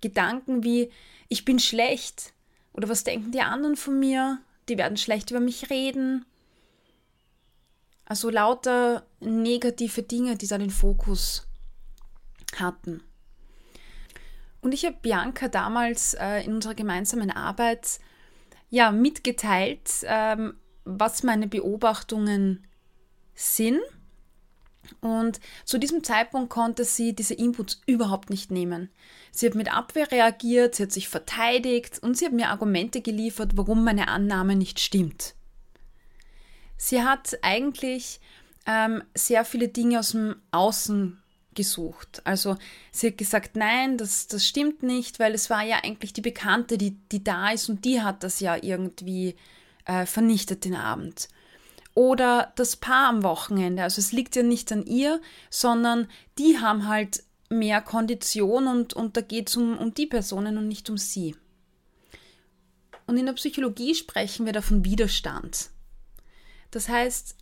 Gedanken 0.00 0.62
wie, 0.62 0.90
ich 1.28 1.44
bin 1.44 1.58
schlecht 1.58 2.32
oder 2.72 2.88
was 2.88 3.04
denken 3.04 3.32
die 3.32 3.40
anderen 3.40 3.76
von 3.76 3.98
mir, 3.98 4.38
die 4.68 4.78
werden 4.78 4.96
schlecht 4.96 5.30
über 5.30 5.40
mich 5.40 5.70
reden. 5.70 6.24
Also 8.10 8.28
lauter 8.28 9.06
negative 9.20 10.02
Dinge, 10.02 10.34
die 10.34 10.48
da 10.48 10.58
den 10.58 10.70
Fokus 10.70 11.46
hatten. 12.56 13.04
Und 14.60 14.74
ich 14.74 14.84
habe 14.84 14.96
Bianca 15.00 15.46
damals 15.46 16.14
äh, 16.14 16.40
in 16.40 16.54
unserer 16.54 16.74
gemeinsamen 16.74 17.30
Arbeit 17.30 18.00
ja 18.68 18.90
mitgeteilt, 18.90 19.88
ähm, 20.02 20.54
was 20.84 21.22
meine 21.22 21.46
Beobachtungen 21.46 22.66
sind. 23.34 23.78
Und 25.00 25.38
zu 25.64 25.78
diesem 25.78 26.02
Zeitpunkt 26.02 26.50
konnte 26.50 26.82
sie 26.82 27.14
diese 27.14 27.34
Inputs 27.34 27.80
überhaupt 27.86 28.28
nicht 28.28 28.50
nehmen. 28.50 28.90
Sie 29.30 29.46
hat 29.46 29.54
mit 29.54 29.72
Abwehr 29.72 30.10
reagiert, 30.10 30.74
sie 30.74 30.82
hat 30.82 30.90
sich 30.90 31.08
verteidigt 31.08 32.00
und 32.02 32.18
sie 32.18 32.26
hat 32.26 32.32
mir 32.32 32.48
Argumente 32.48 33.02
geliefert, 33.02 33.52
warum 33.54 33.84
meine 33.84 34.08
Annahme 34.08 34.56
nicht 34.56 34.80
stimmt. 34.80 35.36
Sie 36.82 37.02
hat 37.02 37.38
eigentlich 37.42 38.20
ähm, 38.64 39.02
sehr 39.14 39.44
viele 39.44 39.68
Dinge 39.68 40.00
aus 40.00 40.12
dem 40.12 40.36
Außen 40.50 41.22
gesucht. 41.54 42.22
Also 42.24 42.56
sie 42.90 43.08
hat 43.08 43.18
gesagt, 43.18 43.54
nein, 43.54 43.98
das, 43.98 44.28
das 44.28 44.46
stimmt 44.46 44.82
nicht, 44.82 45.18
weil 45.18 45.34
es 45.34 45.50
war 45.50 45.62
ja 45.62 45.80
eigentlich 45.84 46.14
die 46.14 46.22
Bekannte, 46.22 46.78
die, 46.78 46.92
die 47.12 47.22
da 47.22 47.50
ist 47.50 47.68
und 47.68 47.84
die 47.84 48.00
hat 48.00 48.22
das 48.22 48.40
ja 48.40 48.56
irgendwie 48.56 49.36
äh, 49.84 50.06
vernichtet 50.06 50.64
den 50.64 50.74
Abend. 50.74 51.28
Oder 51.92 52.50
das 52.56 52.76
Paar 52.76 53.10
am 53.10 53.24
Wochenende. 53.24 53.82
Also 53.82 54.00
es 54.00 54.12
liegt 54.12 54.34
ja 54.34 54.42
nicht 54.42 54.72
an 54.72 54.86
ihr, 54.86 55.20
sondern 55.50 56.08
die 56.38 56.60
haben 56.60 56.88
halt 56.88 57.24
mehr 57.50 57.82
Kondition 57.82 58.66
und, 58.68 58.94
und 58.94 59.18
da 59.18 59.20
geht 59.20 59.50
es 59.50 59.56
um, 59.56 59.76
um 59.76 59.92
die 59.92 60.06
Personen 60.06 60.56
und 60.56 60.66
nicht 60.66 60.88
um 60.88 60.96
sie. 60.96 61.36
Und 63.06 63.18
in 63.18 63.26
der 63.26 63.34
Psychologie 63.34 63.94
sprechen 63.94 64.46
wir 64.46 64.54
da 64.54 64.62
von 64.62 64.82
Widerstand. 64.86 65.68
Das 66.70 66.88
heißt, 66.88 67.36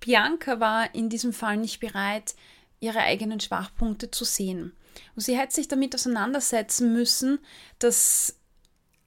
Bianca 0.00 0.60
war 0.60 0.94
in 0.94 1.08
diesem 1.08 1.32
Fall 1.32 1.56
nicht 1.56 1.80
bereit, 1.80 2.34
ihre 2.80 3.00
eigenen 3.00 3.40
Schwachpunkte 3.40 4.10
zu 4.10 4.24
sehen. 4.24 4.72
Und 5.14 5.22
sie 5.22 5.38
hätte 5.38 5.54
sich 5.54 5.68
damit 5.68 5.94
auseinandersetzen 5.94 6.92
müssen, 6.92 7.38
dass 7.78 8.36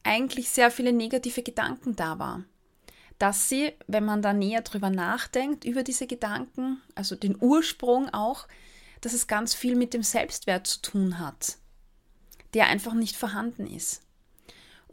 eigentlich 0.04 0.50
sehr 0.50 0.72
viele 0.72 0.94
negative 0.94 1.44
Gedanken 1.44 1.96
da 1.96 2.18
waren. 2.18 2.46
Dass 3.20 3.50
sie, 3.50 3.74
wenn 3.88 4.06
man 4.06 4.22
da 4.22 4.34
näher 4.34 4.62
drüber 4.62 4.90
nachdenkt, 4.90 5.66
über 5.66 5.84
diese 5.84 6.08
Gedanken, 6.08 6.82
also 6.96 7.16
den 7.16 7.38
Ursprung 7.40 8.14
auch, 8.14 8.48
dass 9.02 9.14
es 9.14 9.28
ganz 9.28 9.54
viel 9.54 9.76
mit 9.76 9.94
dem 9.94 10.04
Selbstwert 10.04 10.68
zu 10.68 10.82
tun 10.82 11.20
hat, 11.20 11.58
der 12.54 12.68
einfach 12.68 12.94
nicht 12.94 13.16
vorhanden 13.16 13.68
ist. 13.68 14.05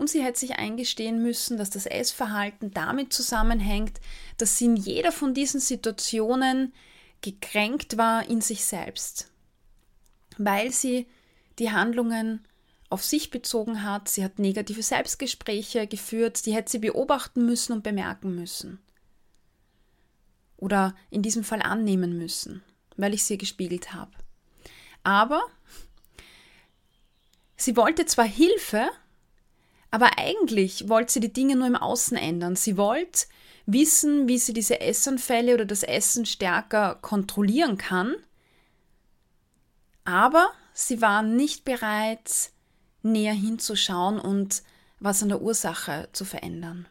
Und 0.02 0.08
sie 0.08 0.24
hätte 0.24 0.40
sich 0.40 0.56
eingestehen 0.56 1.22
müssen, 1.22 1.56
dass 1.56 1.70
das 1.70 1.86
Essverhalten 1.86 2.72
damit 2.72 3.12
zusammenhängt, 3.12 4.00
dass 4.36 4.58
sie 4.58 4.64
in 4.64 4.74
jeder 4.74 5.12
von 5.12 5.32
diesen 5.32 5.60
Situationen 5.60 6.74
gekränkt 7.20 7.98
war 7.98 8.28
in 8.28 8.40
sich 8.40 8.64
selbst, 8.64 9.30
weil 10.38 10.72
sie 10.72 11.06
die 11.60 11.70
Handlungen 11.70 12.44
auf 12.90 13.04
sich 13.04 13.30
bezogen 13.30 13.84
hat, 13.84 14.08
sie 14.08 14.24
hat 14.24 14.40
negative 14.40 14.82
Selbstgespräche 14.82 15.86
geführt, 15.86 16.46
die 16.46 16.52
hätte 16.52 16.72
sie 16.72 16.80
beobachten 16.80 17.46
müssen 17.46 17.72
und 17.72 17.84
bemerken 17.84 18.34
müssen. 18.34 18.80
Oder 20.56 20.96
in 21.10 21.22
diesem 21.22 21.44
Fall 21.44 21.62
annehmen 21.62 22.18
müssen, 22.18 22.64
weil 22.96 23.14
ich 23.14 23.22
sie 23.22 23.38
gespiegelt 23.38 23.94
habe. 23.94 24.10
Aber 25.04 25.42
sie 27.56 27.76
wollte 27.76 28.04
zwar 28.04 28.26
Hilfe, 28.26 28.90
aber 29.92 30.18
eigentlich 30.18 30.88
wollte 30.88 31.12
sie 31.12 31.20
die 31.20 31.32
Dinge 31.32 31.54
nur 31.54 31.66
im 31.66 31.76
Außen 31.76 32.16
ändern. 32.16 32.56
Sie 32.56 32.78
wollte 32.78 33.26
wissen, 33.66 34.26
wie 34.26 34.38
sie 34.38 34.54
diese 34.54 34.80
Essanfälle 34.80 35.54
oder 35.54 35.66
das 35.66 35.82
Essen 35.82 36.24
stärker 36.24 36.96
kontrollieren 36.96 37.76
kann. 37.76 38.16
Aber 40.04 40.50
sie 40.72 41.02
war 41.02 41.22
nicht 41.22 41.66
bereit, 41.66 42.50
näher 43.02 43.34
hinzuschauen 43.34 44.18
und 44.18 44.62
was 44.98 45.22
an 45.22 45.28
der 45.28 45.42
Ursache 45.42 46.08
zu 46.12 46.24
verändern. 46.24 46.86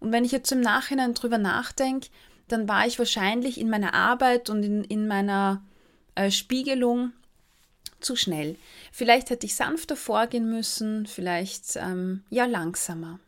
Und 0.00 0.10
wenn 0.10 0.24
ich 0.24 0.32
jetzt 0.32 0.50
im 0.50 0.60
Nachhinein 0.60 1.14
drüber 1.14 1.38
nachdenke, 1.38 2.08
dann 2.48 2.68
war 2.68 2.84
ich 2.86 2.98
wahrscheinlich 2.98 3.60
in 3.60 3.70
meiner 3.70 3.94
Arbeit 3.94 4.50
und 4.50 4.64
in, 4.64 4.82
in 4.82 5.06
meiner 5.06 5.62
äh, 6.16 6.32
Spiegelung 6.32 7.12
zu 8.04 8.16
schnell. 8.16 8.56
Vielleicht 8.92 9.30
hätte 9.30 9.46
ich 9.46 9.54
sanfter 9.54 9.96
vorgehen 9.96 10.48
müssen, 10.48 11.06
vielleicht 11.06 11.76
ähm, 11.76 12.24
ja 12.30 12.44
langsamer. 12.44 13.18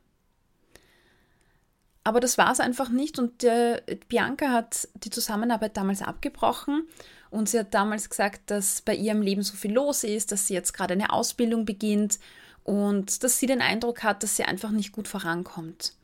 Aber 2.04 2.20
das 2.20 2.38
war 2.38 2.52
es 2.52 2.60
einfach 2.60 2.88
nicht 2.88 3.18
und 3.18 3.42
äh, 3.42 3.82
Bianca 4.08 4.50
hat 4.50 4.88
die 4.94 5.10
Zusammenarbeit 5.10 5.76
damals 5.76 6.02
abgebrochen 6.02 6.86
und 7.30 7.48
sie 7.48 7.58
hat 7.58 7.74
damals 7.74 8.08
gesagt, 8.08 8.42
dass 8.50 8.80
bei 8.80 8.94
ihr 8.94 9.10
im 9.10 9.22
Leben 9.22 9.42
so 9.42 9.56
viel 9.56 9.72
los 9.72 10.04
ist, 10.04 10.30
dass 10.30 10.46
sie 10.46 10.54
jetzt 10.54 10.72
gerade 10.72 10.94
eine 10.94 11.10
Ausbildung 11.10 11.64
beginnt 11.64 12.20
und 12.62 13.24
dass 13.24 13.40
sie 13.40 13.46
den 13.46 13.60
Eindruck 13.60 14.04
hat, 14.04 14.22
dass 14.22 14.36
sie 14.36 14.44
einfach 14.44 14.70
nicht 14.70 14.92
gut 14.92 15.08
vorankommt. 15.08 15.94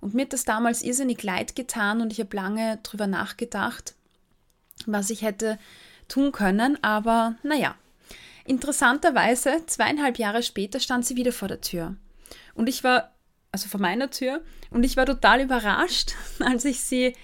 Und 0.00 0.14
mir 0.14 0.22
hat 0.22 0.32
das 0.32 0.44
damals 0.44 0.82
irrsinnig 0.82 1.22
leid 1.22 1.56
getan 1.56 2.00
und 2.00 2.12
ich 2.12 2.20
habe 2.20 2.36
lange 2.36 2.78
drüber 2.82 3.06
nachgedacht, 3.06 3.94
was 4.86 5.10
ich 5.10 5.22
hätte 5.22 5.58
tun 6.08 6.32
können. 6.32 6.82
Aber 6.82 7.36
naja, 7.42 7.74
interessanterweise, 8.48 9.64
zweieinhalb 9.66 10.18
Jahre 10.18 10.42
später 10.42 10.80
stand 10.80 11.06
sie 11.06 11.16
wieder 11.16 11.32
vor 11.32 11.48
der 11.48 11.60
Tür. 11.60 11.96
Und 12.54 12.68
ich 12.68 12.82
war, 12.82 13.14
also 13.52 13.68
vor 13.68 13.80
meiner 13.80 14.10
Tür, 14.10 14.42
und 14.70 14.84
ich 14.84 14.96
war 14.96 15.06
total 15.06 15.40
überrascht, 15.40 16.14
als 16.40 16.64
ich 16.64 16.80
sie, 16.80 17.14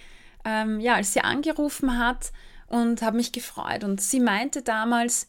ähm, 0.44 0.80
ja, 0.80 0.94
als 0.94 1.12
sie 1.12 1.20
angerufen 1.20 1.98
hat 1.98 2.32
und 2.66 3.02
habe 3.02 3.16
mich 3.16 3.32
gefreut. 3.32 3.84
Und 3.84 4.00
sie 4.00 4.20
meinte 4.20 4.62
damals, 4.62 5.28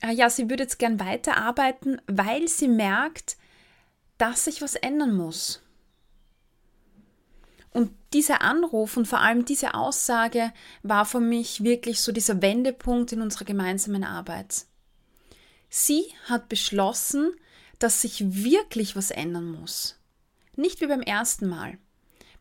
äh, 0.00 0.12
ja, 0.12 0.30
sie 0.30 0.50
würde 0.50 0.64
jetzt 0.64 0.78
gern 0.78 1.00
weiterarbeiten, 1.00 2.00
weil 2.06 2.48
sie 2.48 2.68
merkt, 2.68 3.36
dass 4.18 4.44
sich 4.44 4.62
was 4.62 4.74
ändern 4.74 5.14
muss. 5.14 5.62
Und 7.70 7.92
dieser 8.14 8.40
Anruf 8.40 8.96
und 8.96 9.06
vor 9.06 9.20
allem 9.20 9.44
diese 9.44 9.74
Aussage 9.74 10.52
war 10.82 11.04
für 11.04 11.20
mich 11.20 11.62
wirklich 11.62 12.00
so 12.00 12.10
dieser 12.10 12.40
Wendepunkt 12.40 13.12
in 13.12 13.20
unserer 13.20 13.44
gemeinsamen 13.44 14.02
Arbeit. 14.02 14.64
Sie 15.68 16.04
hat 16.24 16.48
beschlossen, 16.48 17.32
dass 17.78 18.00
sich 18.00 18.44
wirklich 18.44 18.96
was 18.96 19.10
ändern 19.10 19.50
muss. 19.50 19.98
Nicht 20.56 20.80
wie 20.80 20.86
beim 20.86 21.02
ersten 21.02 21.48
Mal. 21.48 21.78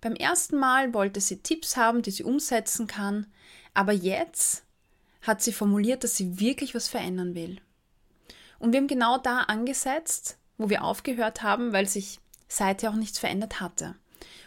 Beim 0.02 0.16
ersten 0.16 0.58
Mal 0.58 0.94
wollte 0.94 1.20
sie 1.20 1.40
Tipps 1.40 1.76
haben, 1.78 2.02
die 2.02 2.12
sie 2.12 2.24
umsetzen 2.24 2.88
kann, 2.88 3.28
aber 3.74 3.92
jetzt 3.92 4.64
hat 5.22 5.42
sie 5.42 5.52
formuliert, 5.52 6.04
dass 6.04 6.16
sie 6.16 6.40
wirklich 6.40 6.76
was 6.76 6.88
verändern 6.88 7.36
will. 7.36 7.60
Und 8.60 8.72
wir 8.72 8.80
haben 8.80 8.88
genau 8.88 9.18
da 9.18 9.42
angesetzt, 9.42 10.38
wo 10.58 10.70
wir 10.70 10.84
aufgehört 10.84 11.44
haben, 11.44 11.74
weil 11.74 11.88
sich 11.88 12.20
seither 12.48 12.92
auch 12.92 12.96
nichts 12.96 13.20
verändert 13.20 13.60
hatte. 13.60 13.96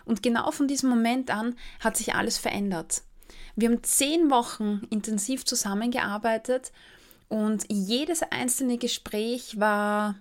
Und 0.04 0.22
genau 0.22 0.50
von 0.50 0.68
diesem 0.68 0.88
Moment 0.88 1.30
an 1.30 1.56
hat 1.80 1.96
sich 1.96 2.14
alles 2.14 2.38
verändert. 2.38 3.02
Wir 3.56 3.68
haben 3.68 3.82
zehn 3.82 4.30
Wochen 4.30 4.86
intensiv 4.90 5.44
zusammengearbeitet 5.44 6.72
und 7.28 7.64
jedes 7.70 8.22
einzelne 8.22 8.78
Gespräch 8.78 9.60
war, 9.60 10.16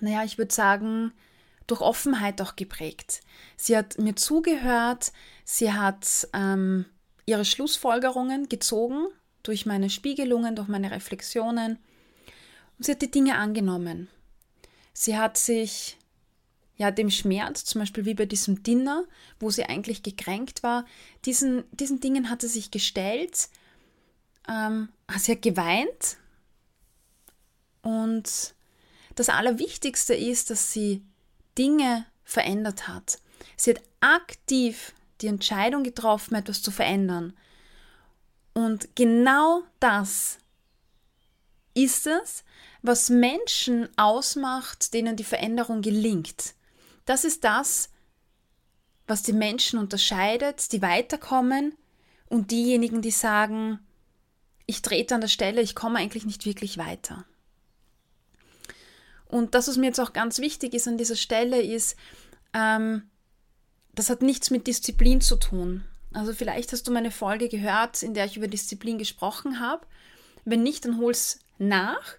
naja, 0.00 0.24
ich 0.24 0.38
würde 0.38 0.54
sagen, 0.54 1.12
durch 1.66 1.80
Offenheit 1.80 2.40
auch 2.40 2.56
geprägt. 2.56 3.20
Sie 3.56 3.76
hat 3.76 3.98
mir 3.98 4.16
zugehört, 4.16 5.12
sie 5.44 5.72
hat 5.72 6.28
ähm, 6.32 6.86
ihre 7.26 7.44
Schlussfolgerungen 7.44 8.48
gezogen 8.48 9.06
durch 9.42 9.66
meine 9.66 9.90
Spiegelungen, 9.90 10.56
durch 10.56 10.68
meine 10.68 10.90
Reflexionen 10.90 11.78
und 12.78 12.86
sie 12.86 12.92
hat 12.92 13.02
die 13.02 13.10
Dinge 13.10 13.36
angenommen. 13.36 14.08
Sie 14.92 15.16
hat 15.16 15.38
sich 15.38 15.96
ja 16.76 16.90
dem 16.90 17.10
Schmerz, 17.10 17.64
zum 17.64 17.80
Beispiel 17.80 18.04
wie 18.04 18.14
bei 18.14 18.26
diesem 18.26 18.62
Dinner, 18.62 19.04
wo 19.38 19.50
sie 19.50 19.64
eigentlich 19.64 20.02
gekränkt 20.02 20.62
war, 20.62 20.84
diesen, 21.24 21.64
diesen 21.70 22.00
Dingen 22.00 22.28
hat 22.28 22.42
sie 22.42 22.48
sich 22.48 22.70
gestellt, 22.70 23.48
ähm, 24.48 24.88
sie 25.18 25.32
hat 25.32 25.42
geweint 25.42 26.16
und 27.82 28.54
das 29.14 29.28
Allerwichtigste 29.28 30.14
ist, 30.14 30.50
dass 30.50 30.72
sie 30.72 31.02
Dinge 31.58 32.06
verändert 32.24 32.88
hat. 32.88 33.18
Sie 33.56 33.70
hat 33.70 33.82
aktiv 34.00 34.92
die 35.20 35.26
Entscheidung 35.26 35.84
getroffen, 35.84 36.34
etwas 36.34 36.62
zu 36.62 36.70
verändern. 36.70 37.34
Und 38.54 38.96
genau 38.96 39.62
das 39.80 40.38
ist 41.74 42.06
es, 42.06 42.44
was 42.82 43.10
Menschen 43.10 43.88
ausmacht, 43.96 44.92
denen 44.94 45.16
die 45.16 45.24
Veränderung 45.24 45.82
gelingt. 45.82 46.54
Das 47.04 47.24
ist 47.24 47.44
das, 47.44 47.90
was 49.06 49.22
die 49.22 49.32
Menschen 49.32 49.78
unterscheidet, 49.78 50.72
die 50.72 50.82
weiterkommen 50.82 51.74
und 52.28 52.50
diejenigen, 52.50 53.02
die 53.02 53.10
sagen, 53.10 53.80
ich 54.72 54.80
trete 54.80 55.14
an 55.14 55.20
der 55.20 55.28
Stelle, 55.28 55.60
ich 55.60 55.74
komme 55.74 55.98
eigentlich 55.98 56.24
nicht 56.24 56.46
wirklich 56.46 56.78
weiter. 56.78 57.26
Und 59.26 59.54
das, 59.54 59.68
was 59.68 59.76
mir 59.76 59.86
jetzt 59.86 60.00
auch 60.00 60.14
ganz 60.14 60.38
wichtig 60.38 60.72
ist 60.72 60.88
an 60.88 60.96
dieser 60.96 61.16
Stelle, 61.16 61.60
ist, 61.60 61.94
ähm, 62.54 63.02
das 63.94 64.08
hat 64.08 64.22
nichts 64.22 64.50
mit 64.50 64.66
Disziplin 64.66 65.20
zu 65.20 65.36
tun. 65.36 65.84
Also 66.14 66.32
vielleicht 66.32 66.72
hast 66.72 66.88
du 66.88 66.90
meine 66.90 67.10
Folge 67.10 67.50
gehört, 67.50 68.02
in 68.02 68.14
der 68.14 68.24
ich 68.24 68.38
über 68.38 68.48
Disziplin 68.48 68.96
gesprochen 68.96 69.60
habe. 69.60 69.86
Wenn 70.46 70.62
nicht, 70.62 70.86
dann 70.86 70.98
hol's 70.98 71.40
nach. 71.58 72.16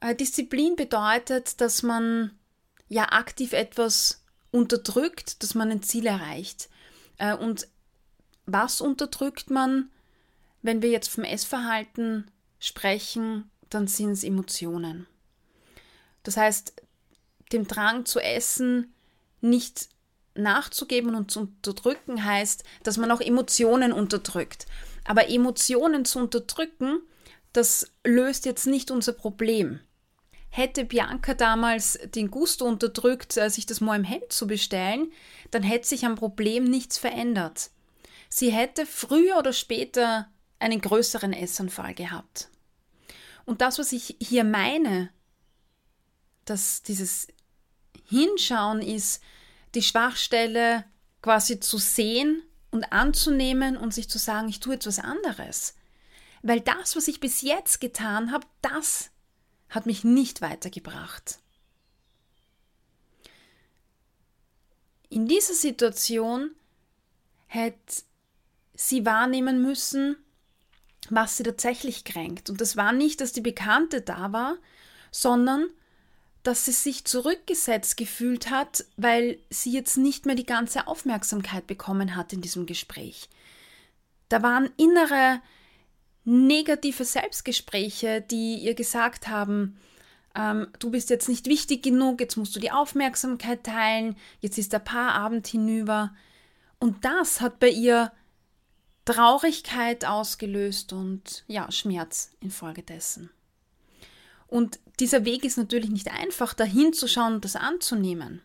Äh, 0.00 0.14
Disziplin 0.14 0.76
bedeutet, 0.76 1.60
dass 1.60 1.82
man 1.82 2.30
ja 2.88 3.10
aktiv 3.10 3.54
etwas 3.54 4.24
unterdrückt, 4.52 5.42
dass 5.42 5.56
man 5.56 5.72
ein 5.72 5.82
Ziel 5.82 6.06
erreicht. 6.06 6.68
Äh, 7.18 7.34
und 7.34 7.66
was 8.46 8.80
unterdrückt 8.80 9.50
man? 9.50 9.90
Wenn 10.62 10.82
wir 10.82 10.90
jetzt 10.90 11.08
vom 11.08 11.24
Essverhalten 11.24 12.30
sprechen, 12.58 13.50
dann 13.70 13.86
sind 13.86 14.10
es 14.10 14.24
Emotionen. 14.24 15.06
Das 16.22 16.36
heißt, 16.36 16.74
dem 17.52 17.66
Drang 17.66 18.04
zu 18.04 18.20
essen 18.20 18.94
nicht 19.40 19.88
nachzugeben 20.34 21.14
und 21.14 21.30
zu 21.30 21.40
unterdrücken 21.40 22.24
heißt, 22.24 22.64
dass 22.82 22.98
man 22.98 23.10
auch 23.10 23.20
Emotionen 23.20 23.92
unterdrückt. 23.92 24.66
Aber 25.04 25.28
Emotionen 25.28 26.04
zu 26.04 26.18
unterdrücken, 26.18 27.00
das 27.52 27.90
löst 28.04 28.44
jetzt 28.44 28.66
nicht 28.66 28.90
unser 28.90 29.12
Problem. 29.12 29.80
Hätte 30.50 30.84
Bianca 30.84 31.34
damals 31.34 31.98
den 32.14 32.30
Gusto 32.30 32.64
unterdrückt, 32.64 33.36
äh, 33.36 33.50
sich 33.50 33.66
das 33.66 33.80
Moem 33.80 34.04
Hemd 34.04 34.32
zu 34.32 34.46
bestellen, 34.46 35.12
dann 35.50 35.62
hätte 35.62 35.88
sich 35.88 36.04
am 36.04 36.16
Problem 36.16 36.64
nichts 36.64 36.98
verändert. 36.98 37.70
Sie 38.28 38.50
hätte 38.50 38.86
früher 38.86 39.38
oder 39.38 39.52
später 39.52 40.28
einen 40.60 40.80
größeren 40.80 41.32
Essanfall 41.32 41.94
gehabt. 41.94 42.48
Und 43.44 43.60
das, 43.60 43.78
was 43.78 43.92
ich 43.92 44.16
hier 44.20 44.44
meine, 44.44 45.10
dass 46.44 46.82
dieses 46.82 47.28
Hinschauen 48.04 48.82
ist, 48.82 49.22
die 49.74 49.82
Schwachstelle 49.82 50.84
quasi 51.22 51.60
zu 51.60 51.78
sehen 51.78 52.42
und 52.70 52.84
anzunehmen 52.92 53.76
und 53.76 53.94
sich 53.94 54.08
zu 54.08 54.18
sagen, 54.18 54.48
ich 54.48 54.60
tue 54.60 54.74
etwas 54.74 54.98
anderes. 54.98 55.74
Weil 56.42 56.60
das, 56.60 56.96
was 56.96 57.08
ich 57.08 57.20
bis 57.20 57.42
jetzt 57.42 57.80
getan 57.80 58.32
habe, 58.32 58.46
das 58.62 59.10
hat 59.68 59.86
mich 59.86 60.04
nicht 60.04 60.40
weitergebracht. 60.40 61.38
In 65.08 65.26
dieser 65.26 65.54
Situation 65.54 66.52
hätte 67.46 68.02
sie 68.74 69.04
wahrnehmen 69.04 69.60
müssen, 69.60 70.16
was 71.10 71.36
sie 71.36 71.42
tatsächlich 71.42 72.04
kränkt. 72.04 72.50
Und 72.50 72.60
das 72.60 72.76
war 72.76 72.92
nicht, 72.92 73.20
dass 73.20 73.32
die 73.32 73.40
Bekannte 73.40 74.00
da 74.00 74.32
war, 74.32 74.56
sondern 75.10 75.68
dass 76.42 76.64
sie 76.64 76.72
sich 76.72 77.04
zurückgesetzt 77.04 77.96
gefühlt 77.96 78.50
hat, 78.50 78.84
weil 78.96 79.38
sie 79.50 79.72
jetzt 79.72 79.96
nicht 79.96 80.24
mehr 80.24 80.34
die 80.34 80.46
ganze 80.46 80.86
Aufmerksamkeit 80.86 81.66
bekommen 81.66 82.16
hat 82.16 82.32
in 82.32 82.40
diesem 82.40 82.66
Gespräch. 82.66 83.28
Da 84.28 84.42
waren 84.42 84.70
innere 84.76 85.40
negative 86.24 87.04
Selbstgespräche, 87.04 88.22
die 88.22 88.56
ihr 88.56 88.74
gesagt 88.74 89.28
haben, 89.28 89.78
ähm, 90.34 90.68
du 90.78 90.90
bist 90.90 91.10
jetzt 91.10 91.28
nicht 91.28 91.46
wichtig 91.46 91.82
genug, 91.82 92.20
jetzt 92.20 92.36
musst 92.36 92.54
du 92.54 92.60
die 92.60 92.70
Aufmerksamkeit 92.70 93.64
teilen, 93.64 94.16
jetzt 94.40 94.58
ist 94.58 94.72
der 94.72 94.78
Paarabend 94.78 95.46
hinüber. 95.46 96.14
Und 96.78 97.04
das 97.04 97.40
hat 97.40 97.58
bei 97.58 97.68
ihr 97.68 98.12
Traurigkeit 99.12 100.04
ausgelöst 100.04 100.92
und 100.92 101.44
ja, 101.46 101.70
Schmerz 101.70 102.32
infolgedessen. 102.40 103.30
Und 104.46 104.80
dieser 104.98 105.24
Weg 105.24 105.44
ist 105.44 105.58
natürlich 105.58 105.90
nicht 105.90 106.12
einfach, 106.12 106.54
dahin 106.54 106.92
zu 106.92 107.08
schauen 107.08 107.34
und 107.34 107.44
das 107.44 107.56
anzunehmen. 107.56 108.42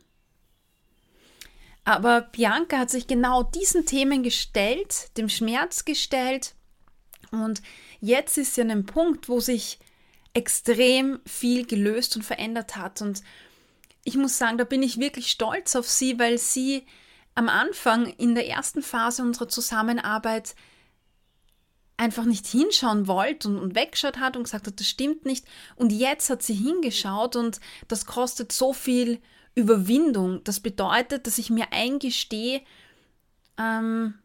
Aber 1.84 2.22
Bianca 2.22 2.80
hat 2.80 2.90
sich 2.90 3.06
genau 3.08 3.44
diesen 3.44 3.86
Themen 3.86 4.24
gestellt, 4.24 5.16
dem 5.18 5.30
Schmerz 5.30 5.86
gestellt 5.86 6.56
und 7.32 7.62
jetzt 8.02 8.38
ist 8.38 8.56
sie 8.56 8.62
an 8.62 8.72
einem 8.72 8.86
Punkt, 8.86 9.30
wo 9.30 9.40
sich 9.40 9.80
extrem 10.34 11.20
viel 11.26 11.66
gelöst 11.66 12.16
und 12.16 12.24
verändert 12.24 12.76
hat. 12.76 13.02
Und 13.02 13.24
ich 14.04 14.16
muss 14.16 14.38
sagen, 14.38 14.58
da 14.58 14.64
bin 14.64 14.84
ich 14.84 15.00
wirklich 15.00 15.32
stolz 15.32 15.76
auf 15.76 15.88
sie, 15.90 16.20
weil 16.20 16.38
sie 16.38 16.86
am 17.36 17.50
Anfang 17.50 18.08
in 18.08 18.34
der 18.34 18.48
ersten 18.48 18.82
Phase 18.82 19.22
unserer 19.22 19.50
Zusammenarbeit 19.50 20.56
einfach 21.98 22.26
nicht 22.26 22.46
hinschauen 22.48 23.08
wollte 23.08 23.48
und, 23.48 23.60
und 23.60 23.76
weggeschaut 23.76 24.18
hat 24.18 24.36
und 24.36 24.44
gesagt 24.44 24.68
hat, 24.68 24.80
das 24.80 24.88
stimmt 24.88 25.26
nicht. 25.26 25.46
Und 25.76 25.92
jetzt 25.92 26.30
hat 26.30 26.44
sie 26.44 26.54
hingeschaut 26.54 27.36
und 27.36 27.60
das 27.88 28.06
kostet 28.06 28.52
so 28.52 28.74
viel 28.74 29.22
Überwindung. 29.54 30.44
Das 30.44 30.60
bedeutet, 30.60 31.28
dass 31.28 31.38
ich 31.38 31.50
mir 31.50 31.72
eingestehe, 31.72 32.62
ähm, 33.58 34.16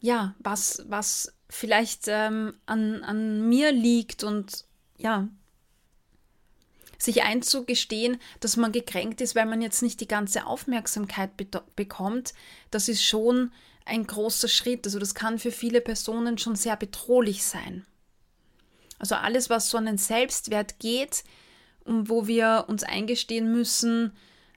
ja, 0.00 0.34
was, 0.38 0.84
was 0.88 1.34
vielleicht 1.48 2.04
ähm, 2.08 2.54
an, 2.66 3.02
an 3.04 3.48
mir 3.48 3.72
liegt 3.72 4.24
und 4.24 4.64
ja, 4.96 5.28
sich 6.98 7.22
einzugestehen, 7.22 8.18
dass 8.40 8.56
man 8.56 8.72
gekränkt 8.72 9.20
ist, 9.20 9.34
weil 9.34 9.46
man 9.46 9.62
jetzt 9.62 9.82
nicht 9.82 10.00
die 10.00 10.08
ganze 10.08 10.46
Aufmerksamkeit 10.46 11.30
bekommt, 11.76 12.34
das 12.70 12.88
ist 12.88 13.04
schon 13.04 13.52
ein 13.84 14.06
großer 14.06 14.48
Schritt. 14.48 14.84
Also 14.86 14.98
das 14.98 15.14
kann 15.14 15.38
für 15.38 15.52
viele 15.52 15.80
Personen 15.80 16.38
schon 16.38 16.56
sehr 16.56 16.76
bedrohlich 16.76 17.44
sein. 17.44 17.86
Also 18.98 19.14
alles, 19.14 19.48
was 19.48 19.70
so 19.70 19.78
an 19.78 19.86
den 19.86 19.98
Selbstwert 19.98 20.78
geht 20.80 21.24
und 21.84 22.08
wo 22.08 22.26
wir 22.26 22.64
uns 22.68 22.82
eingestehen 22.82 23.52
müssen, 23.52 24.12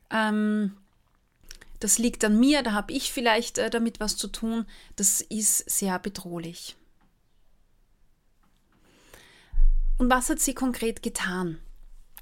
ähm, 0.09 0.75
das 1.79 1.97
liegt 1.97 2.23
an 2.23 2.39
mir, 2.39 2.61
da 2.63 2.73
habe 2.73 2.93
ich 2.93 3.11
vielleicht 3.11 3.57
äh, 3.57 3.69
damit 3.69 3.99
was 3.99 4.17
zu 4.17 4.27
tun, 4.27 4.65
das 4.95 5.21
ist 5.21 5.69
sehr 5.69 5.97
bedrohlich. 5.99 6.75
Und 9.97 10.09
was 10.09 10.29
hat 10.29 10.39
sie 10.39 10.55
konkret 10.55 11.03
getan? 11.03 11.59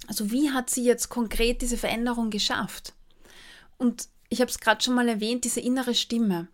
Also 0.08 0.32
wie 0.32 0.52
hat 0.52 0.70
sie 0.70 0.84
jetzt 0.84 1.10
konkret 1.10 1.62
diese 1.62 1.78
Veränderung 1.78 2.30
geschafft? 2.30 2.94
Und 3.78 4.08
ich 4.30 4.42
habe 4.42 4.52
es 4.52 4.60
gerade 4.60 4.84
schon 4.84 4.96
mal 4.96 5.08
erwähnt, 5.08 5.44
diese 5.44 5.60
innere 5.60 5.96
Stimme. 5.96 6.48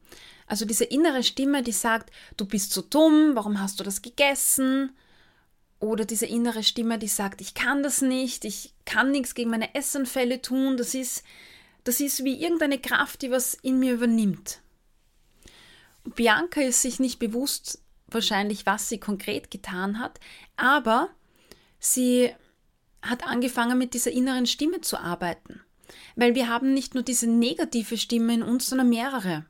Also 0.48 0.66
diese 0.66 0.86
innere 0.86 1.24
Stimme, 1.24 1.64
die 1.64 1.72
sagt, 1.72 2.12
du 2.38 2.46
bist 2.46 2.72
so 2.72 2.82
dumm, 2.82 3.32
warum 3.34 3.60
hast 3.60 3.80
du 3.80 3.84
das 3.84 4.02
gegessen? 4.02 4.96
Oder 5.80 6.06
diese 6.06 6.26
innere 6.26 6.64
Stimme, 6.64 6.98
die 6.98 7.08
sagt, 7.08 7.42
ich 7.42 7.54
kann 7.54 7.84
das 7.84 8.02
nicht, 8.02 8.46
ich 8.46 8.74
kann 8.86 9.12
nichts 9.12 9.36
gegen 9.36 9.50
meine 9.50 9.74
Essanfälle 9.76 10.42
tun. 10.42 10.78
Das 10.78 10.94
ist, 10.94 11.24
das 11.84 12.00
ist 12.00 12.24
wie 12.24 12.42
irgendeine 12.42 12.80
Kraft, 12.80 13.22
die 13.22 13.32
was 13.32 13.56
in 13.56 13.80
mir 13.80 13.94
übernimmt. 13.94 14.62
Bianca 16.04 16.62
ist 16.62 16.82
sich 16.82 17.00
nicht 17.00 17.20
bewusst 17.20 17.82
wahrscheinlich, 18.08 18.66
was 18.66 18.88
sie 18.88 19.00
konkret 19.00 19.50
getan 19.50 20.00
hat, 20.00 20.20
aber 20.56 21.10
sie 21.80 22.32
hat 23.10 23.26
angefangen, 23.26 23.78
mit 23.78 23.94
dieser 23.94 24.12
inneren 24.12 24.46
Stimme 24.46 24.82
zu 24.82 24.98
arbeiten. 24.98 25.62
Weil 26.16 26.36
wir 26.36 26.50
haben 26.50 26.74
nicht 26.74 26.94
nur 26.94 27.04
diese 27.04 27.28
negative 27.28 27.98
Stimme 27.98 28.34
in 28.34 28.44
uns, 28.44 28.68
sondern 28.68 28.90
mehrere. 28.90 29.46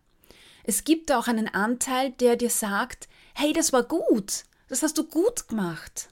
Es 0.64 0.84
gibt 0.84 1.12
auch 1.12 1.28
einen 1.28 1.48
Anteil, 1.48 2.12
der 2.12 2.36
dir 2.36 2.50
sagt, 2.50 3.08
hey, 3.34 3.54
das 3.54 3.72
war 3.72 3.84
gut, 3.84 4.46
das 4.68 4.82
hast 4.82 4.98
du 4.98 5.04
gut 5.04 5.48
gemacht. 5.48 6.10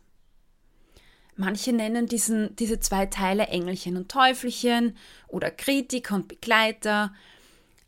Manche 1.35 1.73
nennen 1.73 2.05
diesen, 2.05 2.55
diese 2.57 2.79
zwei 2.79 3.07
Teile 3.07 3.47
Engelchen 3.47 3.97
und 3.97 4.09
Teufelchen 4.09 4.95
oder 5.27 5.49
Kritiker 5.49 6.15
und 6.15 6.27
Begleiter. 6.27 7.13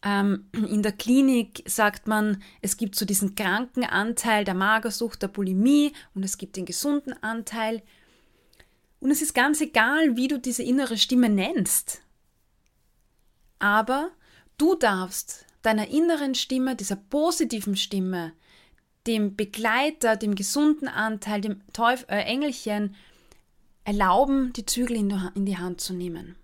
Ähm, 0.01 0.49
in 0.53 0.81
der 0.81 0.93
Klinik 0.93 1.63
sagt 1.67 2.07
man, 2.07 2.41
es 2.61 2.77
gibt 2.77 2.95
so 2.95 3.05
diesen 3.05 3.35
kranken 3.35 3.83
Anteil 3.83 4.45
der 4.45 4.55
Magersucht, 4.55 5.21
der 5.21 5.27
Bulimie 5.27 5.93
und 6.15 6.23
es 6.23 6.39
gibt 6.39 6.55
den 6.57 6.65
gesunden 6.65 7.13
Anteil. 7.21 7.83
Und 9.05 9.11
es 9.11 9.21
ist 9.21 9.35
ganz 9.35 9.61
egal, 9.61 10.17
wie 10.17 10.27
du 10.27 10.39
diese 10.39 10.63
innere 10.63 10.97
Stimme 10.97 11.29
nennst. 11.29 12.01
Aber 13.59 14.09
du 14.57 14.73
darfst 14.73 15.45
deiner 15.61 15.89
inneren 15.89 16.33
Stimme, 16.33 16.75
dieser 16.75 16.95
positiven 16.95 17.75
Stimme, 17.75 18.33
dem 19.05 19.35
Begleiter, 19.35 20.15
dem 20.15 20.33
gesunden 20.33 20.87
Anteil, 20.87 21.41
dem 21.41 21.61
Teuf 21.71 22.07
äh, 22.09 22.21
Engelchen, 22.21 22.95
erlauben, 23.83 24.53
die 24.53 24.65
Zügel 24.65 24.97
in 24.97 25.45
die 25.45 25.57
Hand 25.59 25.81
zu 25.81 25.93
nehmen. 25.93 26.35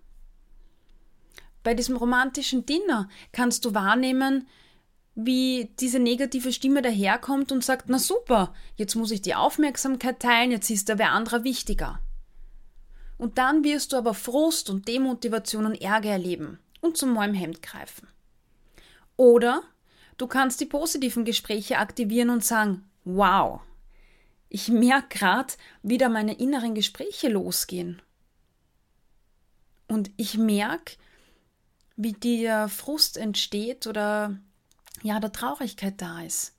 Bei 1.63 1.73
diesem 1.73 1.95
romantischen 1.95 2.67
Dinner 2.67 3.09
kannst 3.31 3.65
du 3.65 3.73
wahrnehmen, 3.73 4.47
wie 5.15 5.71
diese 5.79 5.97
negative 5.97 6.53
Stimme 6.53 6.83
daherkommt 6.83 7.51
und 7.51 7.65
sagt, 7.65 7.89
na 7.89 7.97
super, 7.97 8.53
jetzt 8.75 8.93
muss 8.93 9.09
ich 9.09 9.23
die 9.23 9.33
Aufmerksamkeit 9.33 10.19
teilen, 10.19 10.51
jetzt 10.51 10.69
ist 10.69 10.89
da 10.89 10.99
wer 10.99 11.11
anderer 11.13 11.43
wichtiger. 11.43 11.99
Und 13.21 13.37
dann 13.37 13.63
wirst 13.63 13.93
du 13.93 13.97
aber 13.97 14.15
Frust 14.15 14.71
und 14.71 14.87
Demotivation 14.87 15.67
und 15.67 15.79
Ärger 15.79 16.09
erleben 16.09 16.57
und 16.79 16.97
zum 16.97 17.13
neuen 17.13 17.35
Hemd 17.35 17.61
greifen. 17.61 18.07
Oder 19.15 19.61
du 20.17 20.25
kannst 20.25 20.59
die 20.59 20.65
positiven 20.65 21.23
Gespräche 21.23 21.77
aktivieren 21.77 22.31
und 22.31 22.43
sagen, 22.43 22.89
wow, 23.03 23.61
ich 24.49 24.69
merke 24.69 25.19
gerade, 25.19 25.53
wie 25.83 25.99
da 25.99 26.09
meine 26.09 26.33
inneren 26.33 26.73
Gespräche 26.73 27.29
losgehen. 27.29 28.01
Und 29.87 30.09
ich 30.17 30.39
merke, 30.39 30.95
wie 31.95 32.13
der 32.13 32.69
Frust 32.69 33.17
entsteht 33.17 33.85
oder 33.85 34.39
ja, 35.03 35.19
der 35.19 35.31
Traurigkeit 35.31 36.01
da 36.01 36.23
ist. 36.23 36.55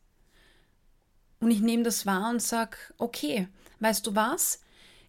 Und 1.40 1.50
ich 1.50 1.60
nehme 1.60 1.82
das 1.82 2.06
wahr 2.06 2.30
und 2.30 2.40
sage, 2.40 2.76
okay, 2.98 3.48
weißt 3.80 4.06
du 4.06 4.14
was? 4.14 4.60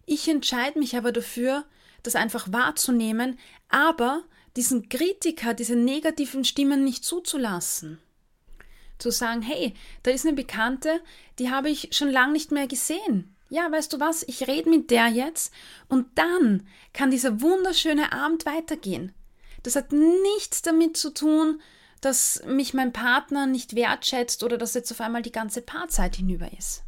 Ich 0.06 0.28
entscheide 0.28 0.78
mich 0.78 0.96
aber 0.96 1.12
dafür, 1.12 1.64
das 2.02 2.16
einfach 2.16 2.52
wahrzunehmen, 2.52 3.38
aber 3.68 4.22
diesen 4.56 4.88
Kritiker, 4.88 5.54
diese 5.54 5.76
negativen 5.76 6.44
Stimmen 6.44 6.84
nicht 6.84 7.04
zuzulassen 7.04 7.98
zu 8.98 9.10
sagen, 9.10 9.42
hey, 9.42 9.74
da 10.02 10.10
ist 10.10 10.24
eine 10.24 10.36
Bekannte, 10.36 11.00
die 11.38 11.50
habe 11.50 11.68
ich 11.68 11.88
schon 11.92 12.10
lange 12.10 12.32
nicht 12.32 12.52
mehr 12.52 12.66
gesehen. 12.66 13.34
Ja, 13.50 13.70
weißt 13.70 13.92
du 13.92 14.00
was, 14.00 14.22
ich 14.22 14.48
rede 14.48 14.70
mit 14.70 14.90
der 14.90 15.08
jetzt 15.08 15.52
und 15.88 16.06
dann 16.16 16.66
kann 16.92 17.10
dieser 17.10 17.40
wunderschöne 17.40 18.12
Abend 18.12 18.46
weitergehen. 18.46 19.12
Das 19.62 19.76
hat 19.76 19.92
nichts 19.92 20.62
damit 20.62 20.96
zu 20.96 21.12
tun, 21.12 21.60
dass 22.00 22.42
mich 22.46 22.74
mein 22.74 22.92
Partner 22.92 23.46
nicht 23.46 23.74
wertschätzt 23.74 24.42
oder 24.42 24.58
dass 24.58 24.74
jetzt 24.74 24.92
auf 24.92 25.00
einmal 25.00 25.22
die 25.22 25.32
ganze 25.32 25.62
Paarzeit 25.62 26.16
hinüber 26.16 26.50
ist. 26.56 26.83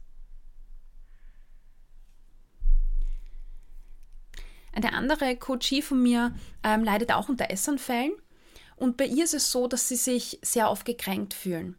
Eine 4.77 4.93
andere 4.93 5.37
Coachie 5.37 5.81
von 5.81 6.03
mir 6.03 6.35
ähm, 6.63 6.85
leidet 6.85 7.11
auch 7.11 7.31
unter 7.31 7.51
Essanfällen 7.51 8.13
und 8.77 8.99
bei 8.99 9.07
ihr 9.07 9.25
ist 9.25 9.33
es 9.33 9.51
so, 9.51 9.69
dass 9.69 9.89
sie 9.89 9.97
sich 9.97 10.39
sehr 10.43 10.71
oft 10.71 10.85
gekränkt 10.85 11.33
fühlen. 11.33 11.79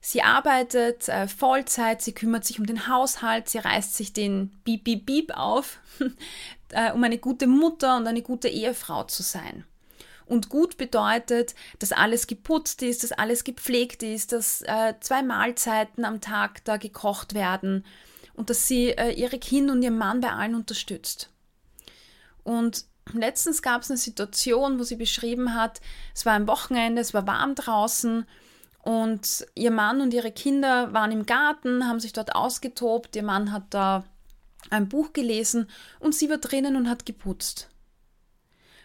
Sie 0.00 0.22
arbeitet 0.22 1.08
äh, 1.08 1.28
Vollzeit, 1.28 2.02
sie 2.02 2.12
kümmert 2.12 2.44
sich 2.44 2.58
um 2.58 2.66
den 2.66 2.88
Haushalt, 2.88 3.48
sie 3.48 3.58
reißt 3.58 3.94
sich 3.94 4.12
den 4.12 4.48
Beep, 4.64 4.82
Beep, 4.82 5.06
Beep 5.06 5.30
auf, 5.36 5.78
äh, 6.70 6.90
um 6.90 7.04
eine 7.04 7.18
gute 7.18 7.46
Mutter 7.46 7.96
und 7.96 8.08
eine 8.08 8.22
gute 8.22 8.48
Ehefrau 8.48 9.04
zu 9.04 9.22
sein. 9.22 9.64
Und 10.26 10.48
gut 10.48 10.76
bedeutet, 10.76 11.54
dass 11.78 11.92
alles 11.92 12.26
geputzt 12.26 12.82
ist, 12.82 13.04
dass 13.04 13.12
alles 13.12 13.44
gepflegt 13.44 14.02
ist, 14.02 14.32
dass 14.32 14.62
äh, 14.62 14.94
zwei 14.98 15.22
Mahlzeiten 15.22 16.04
am 16.04 16.20
Tag 16.20 16.64
da 16.64 16.76
gekocht 16.76 17.34
werden 17.34 17.84
und 18.34 18.50
dass 18.50 18.66
sie 18.66 18.88
äh, 18.88 19.12
ihre 19.12 19.38
Kinder 19.38 19.74
und 19.74 19.82
ihren 19.82 19.98
Mann 19.98 20.20
bei 20.20 20.30
allen 20.30 20.56
unterstützt. 20.56 21.31
Und 22.44 22.84
letztens 23.12 23.62
gab 23.62 23.82
es 23.82 23.90
eine 23.90 23.98
Situation, 23.98 24.78
wo 24.78 24.82
sie 24.82 24.96
beschrieben 24.96 25.54
hat, 25.54 25.80
es 26.14 26.26
war 26.26 26.34
ein 26.34 26.46
Wochenende, 26.46 27.00
es 27.00 27.14
war 27.14 27.26
warm 27.26 27.54
draußen 27.54 28.26
und 28.82 29.46
ihr 29.54 29.70
Mann 29.70 30.00
und 30.00 30.12
ihre 30.12 30.32
Kinder 30.32 30.92
waren 30.92 31.12
im 31.12 31.24
Garten, 31.24 31.86
haben 31.86 32.00
sich 32.00 32.12
dort 32.12 32.34
ausgetobt. 32.34 33.14
Ihr 33.14 33.22
Mann 33.22 33.52
hat 33.52 33.64
da 33.70 34.04
ein 34.70 34.88
Buch 34.88 35.12
gelesen 35.12 35.68
und 36.00 36.14
sie 36.14 36.28
war 36.28 36.38
drinnen 36.38 36.76
und 36.76 36.88
hat 36.88 37.06
geputzt. 37.06 37.68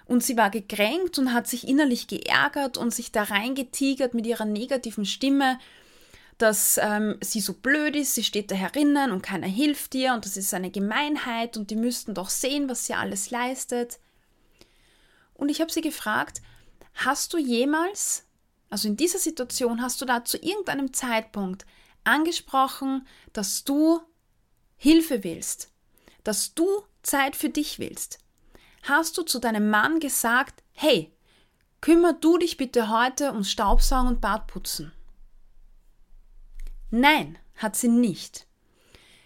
Und 0.06 0.24
sie 0.24 0.38
war 0.38 0.52
gekränkt 0.52 1.18
und 1.18 1.34
hat 1.34 1.48
sich 1.48 1.68
innerlich 1.68 2.08
geärgert 2.08 2.78
und 2.78 2.94
sich 2.94 3.12
da 3.12 3.24
reingetigert 3.24 4.14
mit 4.14 4.26
ihrer 4.26 4.46
negativen 4.46 5.06
Stimme, 5.06 5.60
dass 6.38 6.78
ähm, 6.82 7.18
sie 7.22 7.42
so 7.42 7.54
blöd 7.54 7.96
ist, 7.96 8.16
sie 8.16 8.24
steht 8.24 8.52
da 8.52 8.56
herinnen 8.56 9.12
und 9.12 9.24
keiner 9.24 9.48
hilft 9.48 9.96
ihr 9.96 10.14
und 10.14 10.26
das 10.26 10.38
ist 10.38 10.54
eine 10.54 10.72
Gemeinheit 10.72 11.58
und 11.58 11.72
die 11.72 11.76
müssten 11.76 12.14
doch 12.14 12.30
sehen, 12.30 12.70
was 12.70 12.86
sie 12.86 12.94
alles 12.94 13.32
leistet. 13.32 14.00
Und 15.34 15.50
ich 15.50 15.62
habe 15.62 15.72
sie 15.72 15.82
gefragt, 15.82 16.42
hast 16.94 17.34
du 17.34 17.38
jemals 17.38 18.28
also 18.70 18.88
in 18.88 18.98
dieser 18.98 19.20
Situation 19.20 19.82
hast 19.82 20.02
du 20.02 20.06
da 20.06 20.26
zu 20.26 20.38
irgendeinem 20.38 20.94
Zeitpunkt 20.94 21.66
angesprochen, 22.04 23.08
dass 23.34 23.64
du 23.64 24.02
Hilfe 24.76 25.24
willst, 25.24 25.72
dass 26.24 26.54
du 26.54 26.68
Zeit 27.02 27.36
für 27.36 27.50
dich 27.50 27.80
willst. 27.80 28.20
Hast 28.84 29.18
du 29.18 29.24
zu 29.24 29.40
deinem 29.40 29.70
Mann 29.70 30.00
gesagt, 30.00 30.64
hey, 30.74 31.14
kümmer 31.82 32.14
du 32.14 32.38
dich 32.38 32.58
bitte 32.58 32.90
heute 32.90 33.32
ums 33.32 33.52
Staubsaugen 33.52 34.08
und 34.10 34.22
Badputzen? 34.22 34.92
Nein, 36.90 37.38
hat 37.56 37.76
sie 37.76 37.90
nicht. 37.90 38.48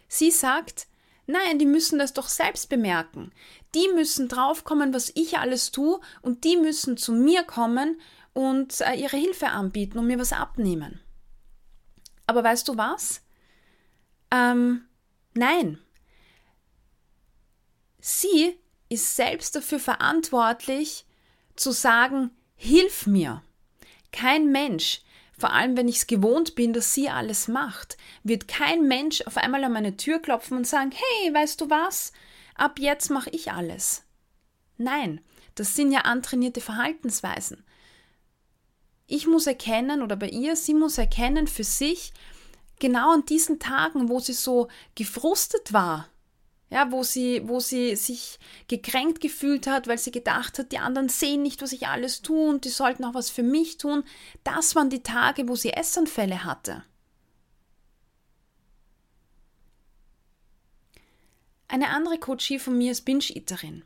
Sie 0.07 0.31
sagt, 0.31 0.87
nein, 1.27 1.59
die 1.59 1.65
müssen 1.65 1.99
das 1.99 2.13
doch 2.13 2.27
selbst 2.27 2.69
bemerken. 2.69 3.31
Die 3.75 3.87
müssen 3.95 4.27
draufkommen, 4.27 4.93
was 4.93 5.11
ich 5.15 5.37
alles 5.37 5.71
tue 5.71 5.99
und 6.21 6.43
die 6.43 6.57
müssen 6.57 6.97
zu 6.97 7.13
mir 7.13 7.43
kommen 7.43 7.99
und 8.33 8.81
äh, 8.81 8.95
ihre 8.95 9.17
Hilfe 9.17 9.47
anbieten 9.47 9.97
und 9.99 10.07
mir 10.07 10.19
was 10.19 10.33
abnehmen. 10.33 10.99
Aber 12.27 12.43
weißt 12.43 12.67
du 12.67 12.77
was? 12.77 13.21
Ähm, 14.31 14.85
nein. 15.33 15.79
Sie 17.99 18.57
ist 18.89 19.15
selbst 19.15 19.55
dafür 19.55 19.79
verantwortlich, 19.79 21.05
zu 21.55 21.71
sagen, 21.71 22.31
hilf 22.55 23.05
mir. 23.05 23.43
Kein 24.11 24.51
Mensch, 24.51 25.01
vor 25.41 25.51
allem 25.51 25.75
wenn 25.75 25.89
ich 25.89 25.97
es 25.97 26.07
gewohnt 26.07 26.55
bin, 26.55 26.71
dass 26.71 26.93
sie 26.93 27.09
alles 27.09 27.49
macht, 27.49 27.97
wird 28.23 28.47
kein 28.47 28.87
Mensch 28.87 29.21
auf 29.27 29.35
einmal 29.35 29.63
an 29.65 29.73
meine 29.73 29.97
Tür 29.97 30.19
klopfen 30.19 30.55
und 30.55 30.65
sagen, 30.65 30.91
hey, 30.91 31.33
weißt 31.33 31.59
du 31.59 31.69
was? 31.69 32.13
Ab 32.55 32.79
jetzt 32.79 33.09
mache 33.09 33.29
ich 33.31 33.51
alles. 33.51 34.03
Nein, 34.77 35.19
das 35.55 35.75
sind 35.75 35.91
ja 35.91 36.01
antrainierte 36.01 36.61
Verhaltensweisen 36.61 37.65
ich 39.11 39.27
muss 39.27 39.45
erkennen 39.45 40.01
oder 40.01 40.15
bei 40.15 40.29
ihr, 40.29 40.55
sie 40.55 40.73
muss 40.73 40.97
erkennen 40.97 41.45
für 41.45 41.65
sich, 41.65 42.13
genau 42.79 43.13
an 43.13 43.25
diesen 43.25 43.59
Tagen, 43.59 44.07
wo 44.07 44.21
sie 44.21 44.33
so 44.33 44.69
gefrustet 44.95 45.73
war, 45.73 46.07
ja, 46.71 46.89
wo 46.89 47.03
sie, 47.03 47.47
wo 47.47 47.59
sie 47.59 47.97
sich 47.97 48.39
gekränkt 48.69 49.19
gefühlt 49.19 49.67
hat, 49.67 49.87
weil 49.87 49.97
sie 49.97 50.11
gedacht 50.11 50.57
hat, 50.57 50.71
die 50.71 50.77
anderen 50.77 51.09
sehen 51.09 51.43
nicht, 51.43 51.61
was 51.61 51.73
ich 51.73 51.87
alles 51.87 52.21
tue 52.21 52.49
und 52.49 52.63
die 52.63 52.69
sollten 52.69 53.03
auch 53.03 53.13
was 53.13 53.29
für 53.29 53.43
mich 53.43 53.77
tun. 53.77 54.03
Das 54.45 54.73
waren 54.73 54.89
die 54.89 55.03
Tage, 55.03 55.49
wo 55.49 55.55
sie 55.55 55.73
Essanfälle 55.73 56.45
hatte. 56.45 56.83
Eine 61.67 61.89
andere 61.89 62.17
Coachie 62.17 62.57
von 62.57 62.77
mir 62.77 62.93
ist 62.93 63.01
Binge-Eaterin. 63.01 63.83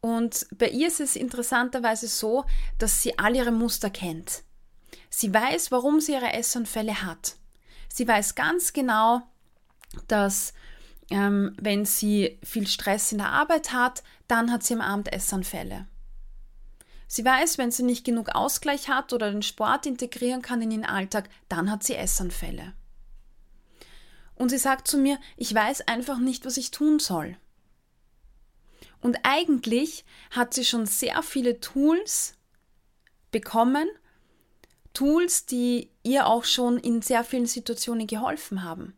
Und 0.00 0.46
bei 0.56 0.70
ihr 0.70 0.88
ist 0.88 1.00
es 1.00 1.14
interessanterweise 1.14 2.08
so, 2.08 2.46
dass 2.78 3.02
sie 3.02 3.18
all 3.18 3.36
ihre 3.36 3.52
Muster 3.52 3.90
kennt. 3.90 4.44
Sie 5.10 5.32
weiß, 5.32 5.70
warum 5.72 6.00
sie 6.00 6.12
ihre 6.12 6.32
Essanfälle 6.32 7.02
hat. 7.02 7.36
Sie 7.92 8.08
weiß 8.08 8.34
ganz 8.34 8.72
genau, 8.72 9.22
dass 10.08 10.54
ähm, 11.10 11.54
wenn 11.60 11.84
sie 11.84 12.38
viel 12.42 12.66
Stress 12.66 13.12
in 13.12 13.18
der 13.18 13.30
Arbeit 13.30 13.72
hat, 13.72 14.02
dann 14.28 14.50
hat 14.50 14.62
sie 14.62 14.74
am 14.74 14.80
Abend 14.80 15.12
Essanfälle. 15.12 15.86
Sie 17.08 17.24
weiß, 17.24 17.58
wenn 17.58 17.72
sie 17.72 17.82
nicht 17.82 18.04
genug 18.04 18.30
Ausgleich 18.30 18.88
hat 18.88 19.12
oder 19.12 19.32
den 19.32 19.42
Sport 19.42 19.84
integrieren 19.84 20.42
kann 20.42 20.62
in 20.62 20.70
ihren 20.70 20.84
Alltag, 20.84 21.28
dann 21.48 21.70
hat 21.70 21.82
sie 21.82 21.96
Essanfälle. 21.96 22.72
Und 24.36 24.50
sie 24.50 24.58
sagt 24.58 24.86
zu 24.86 24.96
mir, 24.96 25.18
ich 25.36 25.52
weiß 25.52 25.82
einfach 25.88 26.18
nicht, 26.18 26.46
was 26.46 26.56
ich 26.56 26.70
tun 26.70 27.00
soll. 27.00 27.36
Und 29.00 29.18
eigentlich 29.24 30.04
hat 30.30 30.54
sie 30.54 30.64
schon 30.64 30.86
sehr 30.86 31.22
viele 31.22 31.60
Tools 31.60 32.34
bekommen, 33.32 33.88
Tools, 34.92 35.46
die 35.46 35.90
ihr 36.02 36.26
auch 36.26 36.44
schon 36.44 36.78
in 36.78 37.02
sehr 37.02 37.24
vielen 37.24 37.46
Situationen 37.46 38.06
geholfen 38.06 38.62
haben. 38.62 38.94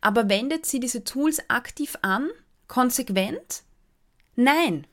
Aber 0.00 0.28
wendet 0.28 0.66
sie 0.66 0.80
diese 0.80 1.04
Tools 1.04 1.50
aktiv 1.50 1.96
an, 2.02 2.30
konsequent? 2.66 3.62
Nein. 4.36 4.86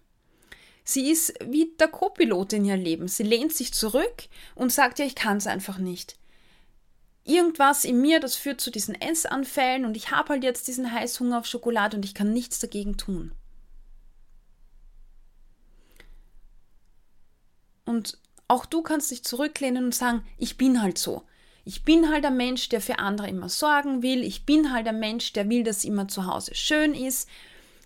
Sie 0.83 1.09
ist 1.09 1.33
wie 1.43 1.73
der 1.79 1.87
Co-Pilot 1.87 2.53
in 2.53 2.65
ihr 2.65 2.77
Leben. 2.77 3.07
Sie 3.07 3.23
lehnt 3.23 3.53
sich 3.53 3.73
zurück 3.73 4.27
und 4.53 4.71
sagt 4.71 4.99
ja, 4.99 5.05
ich 5.05 5.15
kann 5.15 5.37
es 5.37 5.47
einfach 5.47 5.77
nicht. 5.77 6.17
Irgendwas 7.23 7.85
in 7.85 8.01
mir, 8.01 8.19
das 8.19 8.35
führt 8.35 8.61
zu 8.61 8.69
diesen 8.69 8.93
Essanfällen 8.93 9.85
und 9.85 9.97
ich 9.97 10.11
habe 10.11 10.29
halt 10.29 10.43
jetzt 10.43 10.67
diesen 10.67 10.91
Heißhunger 10.91 11.39
auf 11.39 11.47
Schokolade 11.47 11.97
und 11.97 12.05
ich 12.05 12.13
kann 12.13 12.33
nichts 12.33 12.59
dagegen 12.59 12.97
tun. 12.97 13.31
Und 17.85 18.19
auch 18.47 18.65
du 18.65 18.83
kannst 18.83 19.09
dich 19.09 19.23
zurücklehnen 19.23 19.85
und 19.85 19.95
sagen, 19.95 20.23
ich 20.37 20.57
bin 20.57 20.81
halt 20.81 20.99
so. 20.99 21.23
Ich 21.65 21.83
bin 21.83 22.11
halt 22.11 22.23
ein 22.25 22.37
Mensch, 22.37 22.69
der 22.69 22.79
für 22.79 22.99
andere 22.99 23.27
immer 23.27 23.49
sorgen 23.49 24.03
will. 24.03 24.23
Ich 24.23 24.45
bin 24.45 24.71
halt 24.71 24.87
ein 24.87 24.99
Mensch, 24.99 25.33
der 25.33 25.49
will, 25.49 25.63
dass 25.63 25.83
immer 25.83 26.07
zu 26.07 26.27
Hause 26.27 26.53
schön 26.53 26.93
ist. 26.93 27.27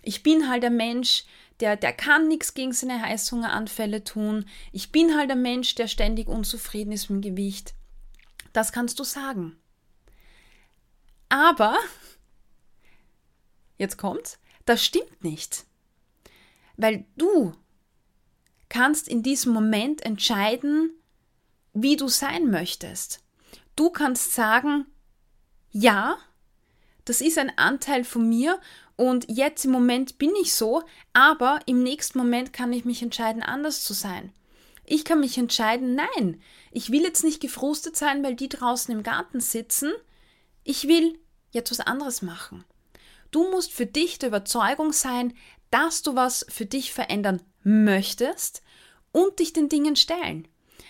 Ich 0.02 0.22
bin 0.22 0.50
halt 0.50 0.64
ein 0.64 0.76
Mensch, 0.76 1.24
der, 1.60 1.76
der 1.76 1.94
kann 1.94 2.28
nichts 2.28 2.52
gegen 2.52 2.74
seine 2.74 3.00
Heißhungeranfälle 3.00 4.04
tun. 4.04 4.44
Ich 4.72 4.92
bin 4.92 5.16
halt 5.16 5.30
ein 5.30 5.40
Mensch, 5.40 5.74
der 5.76 5.88
ständig 5.88 6.28
unzufrieden 6.28 6.92
ist 6.92 7.08
mit 7.08 7.24
dem 7.24 7.36
Gewicht. 7.36 7.74
Das 8.52 8.70
kannst 8.70 8.98
du 8.98 9.04
sagen. 9.04 9.56
Aber, 11.30 11.78
jetzt 13.78 13.96
kommt's, 13.96 14.38
das 14.66 14.84
stimmt 14.84 15.24
nicht. 15.24 15.64
Weil 16.76 17.06
du 17.16 17.54
kannst 18.68 19.08
in 19.08 19.22
diesem 19.22 19.52
Moment 19.52 20.04
entscheiden, 20.04 20.90
wie 21.72 21.96
du 21.96 22.08
sein 22.08 22.50
möchtest. 22.50 23.22
Du 23.80 23.88
kannst 23.88 24.34
sagen, 24.34 24.84
ja, 25.70 26.18
das 27.06 27.22
ist 27.22 27.38
ein 27.38 27.56
Anteil 27.56 28.04
von 28.04 28.28
mir 28.28 28.60
und 28.96 29.24
jetzt 29.30 29.64
im 29.64 29.70
Moment 29.70 30.18
bin 30.18 30.32
ich 30.38 30.52
so, 30.52 30.82
aber 31.14 31.60
im 31.64 31.82
nächsten 31.82 32.18
Moment 32.18 32.52
kann 32.52 32.74
ich 32.74 32.84
mich 32.84 33.00
entscheiden, 33.00 33.42
anders 33.42 33.82
zu 33.82 33.94
sein. 33.94 34.34
Ich 34.84 35.06
kann 35.06 35.20
mich 35.20 35.38
entscheiden, 35.38 35.94
nein, 35.94 36.42
ich 36.70 36.92
will 36.92 37.00
jetzt 37.00 37.24
nicht 37.24 37.40
gefrustet 37.40 37.96
sein, 37.96 38.22
weil 38.22 38.34
die 38.34 38.50
draußen 38.50 38.92
im 38.94 39.02
Garten 39.02 39.40
sitzen. 39.40 39.92
Ich 40.62 40.86
will 40.86 41.18
jetzt 41.50 41.70
was 41.70 41.80
anderes 41.80 42.20
machen. 42.20 42.66
Du 43.30 43.50
musst 43.50 43.72
für 43.72 43.86
dich 43.86 44.18
der 44.18 44.28
Überzeugung 44.28 44.92
sein, 44.92 45.32
dass 45.70 46.02
du 46.02 46.14
was 46.14 46.44
für 46.50 46.66
dich 46.66 46.92
verändern 46.92 47.40
möchtest 47.64 48.62
und 49.10 49.38
dich 49.38 49.54
den 49.54 49.70
Dingen 49.70 49.96
stellen. 49.96 50.46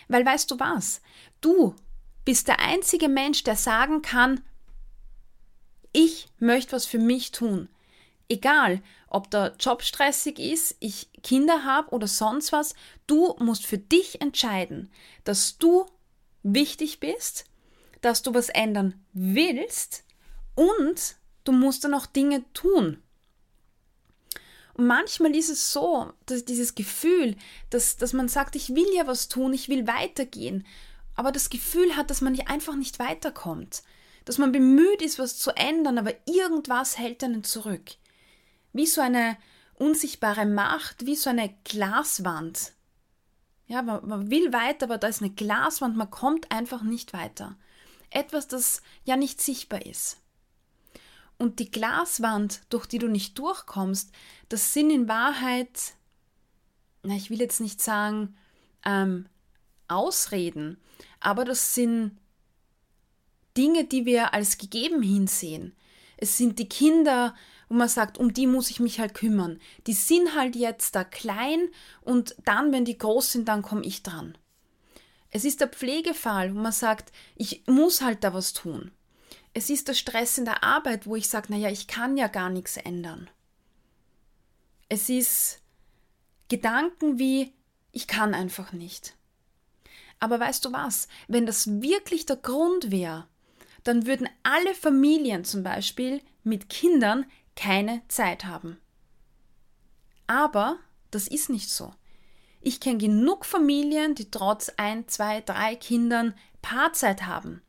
Weil 0.09 0.27
weißt 0.27 0.51
du 0.51 0.59
was? 0.59 1.03
Du 1.41 1.77
bist 2.25 2.49
der 2.49 2.61
einzige 2.61 3.09
Mensch, 3.09 3.43
der 3.45 3.57
sagen 3.57 4.03
kann, 4.03 4.43
ich 5.93 6.29
möchte 6.39 6.73
was 6.73 6.87
für 6.87 6.99
mich 6.99 7.33
tun. 7.33 7.69
Egal, 8.29 8.81
ob 9.09 9.31
der 9.31 9.57
Job 9.59 9.83
stressig 9.83 10.39
ist, 10.39 10.77
ich 10.79 11.11
Kinder 11.23 11.65
habe 11.65 11.91
oder 11.91 12.07
sonst 12.07 12.53
was, 12.53 12.75
du 13.07 13.35
musst 13.41 13.67
für 13.67 13.79
dich 13.79 14.21
entscheiden, 14.21 14.91
dass 15.25 15.59
du 15.59 15.87
wichtig 16.45 17.01
bist, 17.01 17.47
dass 18.01 18.23
du 18.23 18.33
was 18.33 18.49
ändern 18.49 18.95
willst 19.13 20.05
und 20.55 21.17
du 21.45 21.53
musst 21.53 21.85
dann 21.85 21.95
auch 21.95 22.07
Dinge 22.07 22.45
tun. 22.53 23.03
Und 24.75 24.87
manchmal 24.87 25.35
ist 25.35 25.51
es 25.51 25.73
so, 25.73 26.13
dass 26.27 26.45
dieses 26.45 26.75
Gefühl, 26.75 27.37
dass, 27.71 27.97
dass 27.97 28.13
man 28.13 28.29
sagt, 28.29 28.57
ich 28.57 28.75
will 28.75 28.89
ja 28.95 29.07
was 29.07 29.29
tun, 29.29 29.53
ich 29.53 29.69
will 29.69 29.87
weitergehen, 29.87 30.65
aber 31.21 31.33
das 31.33 31.51
Gefühl 31.51 31.97
hat, 31.97 32.09
dass 32.09 32.23
man 32.23 32.41
einfach 32.47 32.77
nicht 32.77 32.99
weiterkommt, 32.99 33.83
dass 34.25 34.39
man 34.39 34.53
bemüht 34.53 35.03
ist, 35.03 35.19
was 35.19 35.37
zu 35.37 35.51
ändern, 35.55 35.99
aber 35.99 36.15
irgendwas 36.27 36.97
hält 36.97 37.23
einen 37.23 37.45
zurück. 37.45 37.91
Wie 38.73 38.87
so 38.87 39.03
eine 39.03 39.37
unsichtbare 39.75 40.47
Macht, 40.47 41.05
wie 41.05 41.17
so 41.17 41.29
eine 41.29 41.55
Glaswand. 41.65 42.73
Ja, 43.67 43.83
man, 43.83 44.09
man 44.09 44.31
will 44.31 44.55
weiter, 44.55 44.87
aber 44.87 44.97
da 44.97 45.09
ist 45.09 45.21
eine 45.21 45.31
Glaswand, 45.31 45.95
man 45.95 46.11
kommt 46.11 46.51
einfach 46.51 46.81
nicht 46.81 47.13
weiter. 47.13 47.59
Etwas, 48.09 48.49
das 48.49 48.81
ja 49.05 49.17
nicht 49.17 49.43
sichtbar 49.43 49.85
ist. 49.85 50.17
Und 51.37 51.59
die 51.59 51.71
Glaswand, 51.71 52.63
durch 52.71 52.87
die 52.87 52.99
du 52.99 53.09
nicht 53.09 53.39
durchkommst, 53.39 54.11
das 54.49 54.73
sind 54.73 54.89
in 54.89 55.07
Wahrheit, 55.07 55.93
na, 57.03 57.15
ich 57.15 57.29
will 57.29 57.41
jetzt 57.41 57.61
nicht 57.61 57.83
sagen, 57.83 58.39
ähm, 58.87 59.27
Ausreden, 59.91 60.79
aber 61.21 61.45
das 61.45 61.75
sind 61.75 62.19
Dinge, 63.57 63.85
die 63.85 64.07
wir 64.07 64.33
als 64.35 64.59
gegeben 64.59 65.03
hinsehen. 65.03 65.75
Es 66.17 66.37
sind 66.37 66.59
die 66.59 66.69
Kinder, 66.69 67.35
wo 67.69 67.75
man 67.75 67.89
sagt, 67.89 68.19
um 68.19 68.33
die 68.33 68.47
muss 68.47 68.71
ich 68.71 68.81
mich 68.81 69.01
halt 69.01 69.15
kümmern. 69.15 69.61
Die 69.87 69.93
sind 69.93 70.35
halt 70.35 70.57
jetzt 70.57 70.95
da 70.95 71.05
klein 71.05 71.69
und 72.03 72.35
dann, 72.45 72.73
wenn 72.73 72.85
die 72.85 72.99
groß 72.99 73.33
sind, 73.33 73.49
dann 73.49 73.63
komme 73.63 73.85
ich 73.85 74.03
dran. 74.03 74.37
Es 75.31 75.45
ist 75.45 75.61
der 75.61 75.69
Pflegefall, 75.69 76.55
wo 76.55 76.59
man 76.59 76.73
sagt, 76.73 77.13
ich 77.37 77.63
muss 77.67 78.03
halt 78.03 78.25
da 78.25 78.35
was 78.35 78.53
tun. 78.53 78.91
Es 79.55 79.71
ist 79.71 79.89
der 79.89 79.95
Stress 79.95 80.39
in 80.39 80.45
der 80.45 80.63
Arbeit, 80.65 81.07
wo 81.07 81.17
ich 81.17 81.29
sage, 81.29 81.53
naja, 81.53 81.71
ich 81.71 81.87
kann 81.87 82.17
ja 82.17 82.29
gar 82.29 82.51
nichts 82.51 82.77
ändern. 82.77 83.31
Es 84.89 85.09
ist 85.09 85.61
Gedanken 86.49 87.19
wie, 87.19 87.53
ich 87.93 88.09
kann 88.09 88.35
einfach 88.35 88.73
nicht. 88.73 89.15
Aber 90.21 90.39
weißt 90.39 90.65
du 90.65 90.73
was, 90.73 91.09
wenn 91.29 91.47
das 91.47 91.81
wirklich 91.81 92.27
der 92.27 92.37
Grund 92.37 92.91
wäre, 92.91 93.27
dann 93.85 94.07
würden 94.07 94.29
alle 94.43 94.75
Familien 94.75 95.45
zum 95.45 95.63
Beispiel 95.63 96.23
mit 96.45 96.69
Kindern 96.69 97.27
keine 97.57 98.03
Zeit 98.09 98.45
haben. 98.45 98.79
Aber 100.27 100.79
das 101.11 101.27
ist 101.27 101.51
nicht 101.51 101.71
so. 101.71 101.93
Ich 102.61 102.81
kenne 102.81 102.99
genug 102.99 103.47
Familien, 103.47 104.15
die 104.15 104.31
trotz 104.31 104.71
ein, 104.77 105.09
zwei, 105.09 105.41
drei 105.41 105.75
Kindern 105.75 106.35
Paarzeit 106.63 107.23
haben 107.23 107.63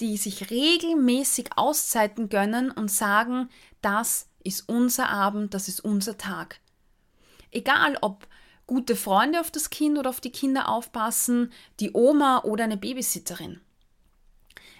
die 0.00 0.16
sich 0.16 0.50
regelmäßig 0.50 1.50
Auszeiten 1.56 2.28
gönnen 2.28 2.70
und 2.70 2.90
sagen, 2.90 3.48
das 3.80 4.28
ist 4.44 4.68
unser 4.68 5.08
Abend, 5.08 5.54
das 5.54 5.68
ist 5.68 5.80
unser 5.80 6.18
Tag. 6.18 6.60
Egal 7.50 7.96
ob 8.00 8.26
gute 8.66 8.96
Freunde 8.96 9.40
auf 9.40 9.50
das 9.50 9.70
Kind 9.70 9.98
oder 9.98 10.10
auf 10.10 10.20
die 10.20 10.32
Kinder 10.32 10.68
aufpassen, 10.68 11.52
die 11.80 11.92
Oma 11.92 12.42
oder 12.44 12.64
eine 12.64 12.76
Babysitterin. 12.76 13.60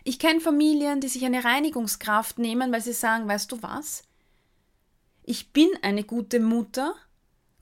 Ich 0.05 0.19
kenne 0.19 0.41
Familien, 0.41 1.01
die 1.01 1.09
sich 1.09 1.25
eine 1.25 1.45
Reinigungskraft 1.45 2.39
nehmen, 2.39 2.73
weil 2.73 2.81
sie 2.81 2.93
sagen, 2.93 3.27
weißt 3.27 3.51
du 3.51 3.63
was? 3.63 4.05
Ich 5.25 5.53
bin 5.53 5.69
eine 5.83 6.05
gute 6.05 6.39
Mutter 6.39 6.95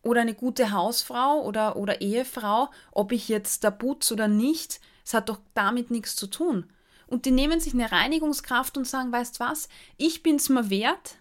oder 0.02 0.20
eine 0.20 0.34
gute 0.34 0.70
Hausfrau 0.70 1.42
oder, 1.42 1.76
oder 1.76 2.02
Ehefrau, 2.02 2.70
ob 2.92 3.12
ich 3.12 3.28
jetzt 3.28 3.64
da 3.64 3.70
putz 3.70 4.12
oder 4.12 4.28
nicht, 4.28 4.80
es 5.04 5.14
hat 5.14 5.30
doch 5.30 5.40
damit 5.54 5.90
nichts 5.90 6.16
zu 6.16 6.26
tun. 6.26 6.66
Und 7.06 7.26
die 7.26 7.30
nehmen 7.30 7.60
sich 7.60 7.72
eine 7.74 7.90
Reinigungskraft 7.90 8.76
und 8.76 8.86
sagen, 8.86 9.12
weißt 9.12 9.40
was, 9.40 9.68
ich 9.96 10.22
bin 10.22 10.36
es 10.36 10.48
mir 10.48 10.68
wert, 10.68 11.16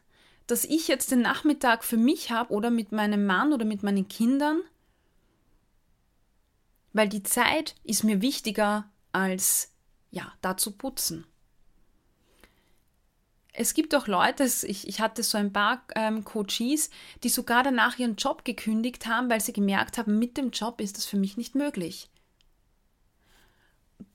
dass 0.47 0.65
ich 0.65 0.87
jetzt 0.87 1.11
den 1.11 1.21
Nachmittag 1.21 1.83
für 1.83 1.97
mich 1.97 2.31
habe 2.31 2.53
oder 2.53 2.69
mit 2.69 2.91
meinem 2.91 3.25
Mann 3.25 3.53
oder 3.53 3.65
mit 3.65 3.83
meinen 3.83 4.07
Kindern, 4.07 4.61
weil 6.93 7.09
die 7.09 7.23
Zeit 7.23 7.75
ist 7.83 8.03
mir 8.03 8.21
wichtiger 8.21 8.89
als 9.11 9.71
ja, 10.11 10.31
da 10.41 10.55
zu 10.55 10.71
putzen. 10.71 11.25
Es 13.51 13.75
gibt 13.75 13.93
auch 13.93 14.07
Leute, 14.07 14.45
ich, 14.45 14.87
ich 14.87 14.99
hatte 14.99 15.21
so 15.21 15.37
ein 15.37 15.53
paar 15.53 15.83
ähm, 15.95 16.23
Coaches, 16.23 16.89
die 17.23 17.29
sogar 17.29 17.61
danach 17.61 17.99
ihren 17.99 18.15
Job 18.15 18.45
gekündigt 18.45 19.05
haben, 19.05 19.29
weil 19.29 19.41
sie 19.41 19.53
gemerkt 19.53 19.97
haben, 19.97 20.17
mit 20.17 20.37
dem 20.37 20.49
Job 20.49 20.81
ist 20.81 20.97
das 20.97 21.05
für 21.05 21.17
mich 21.17 21.37
nicht 21.37 21.53
möglich. 21.53 22.09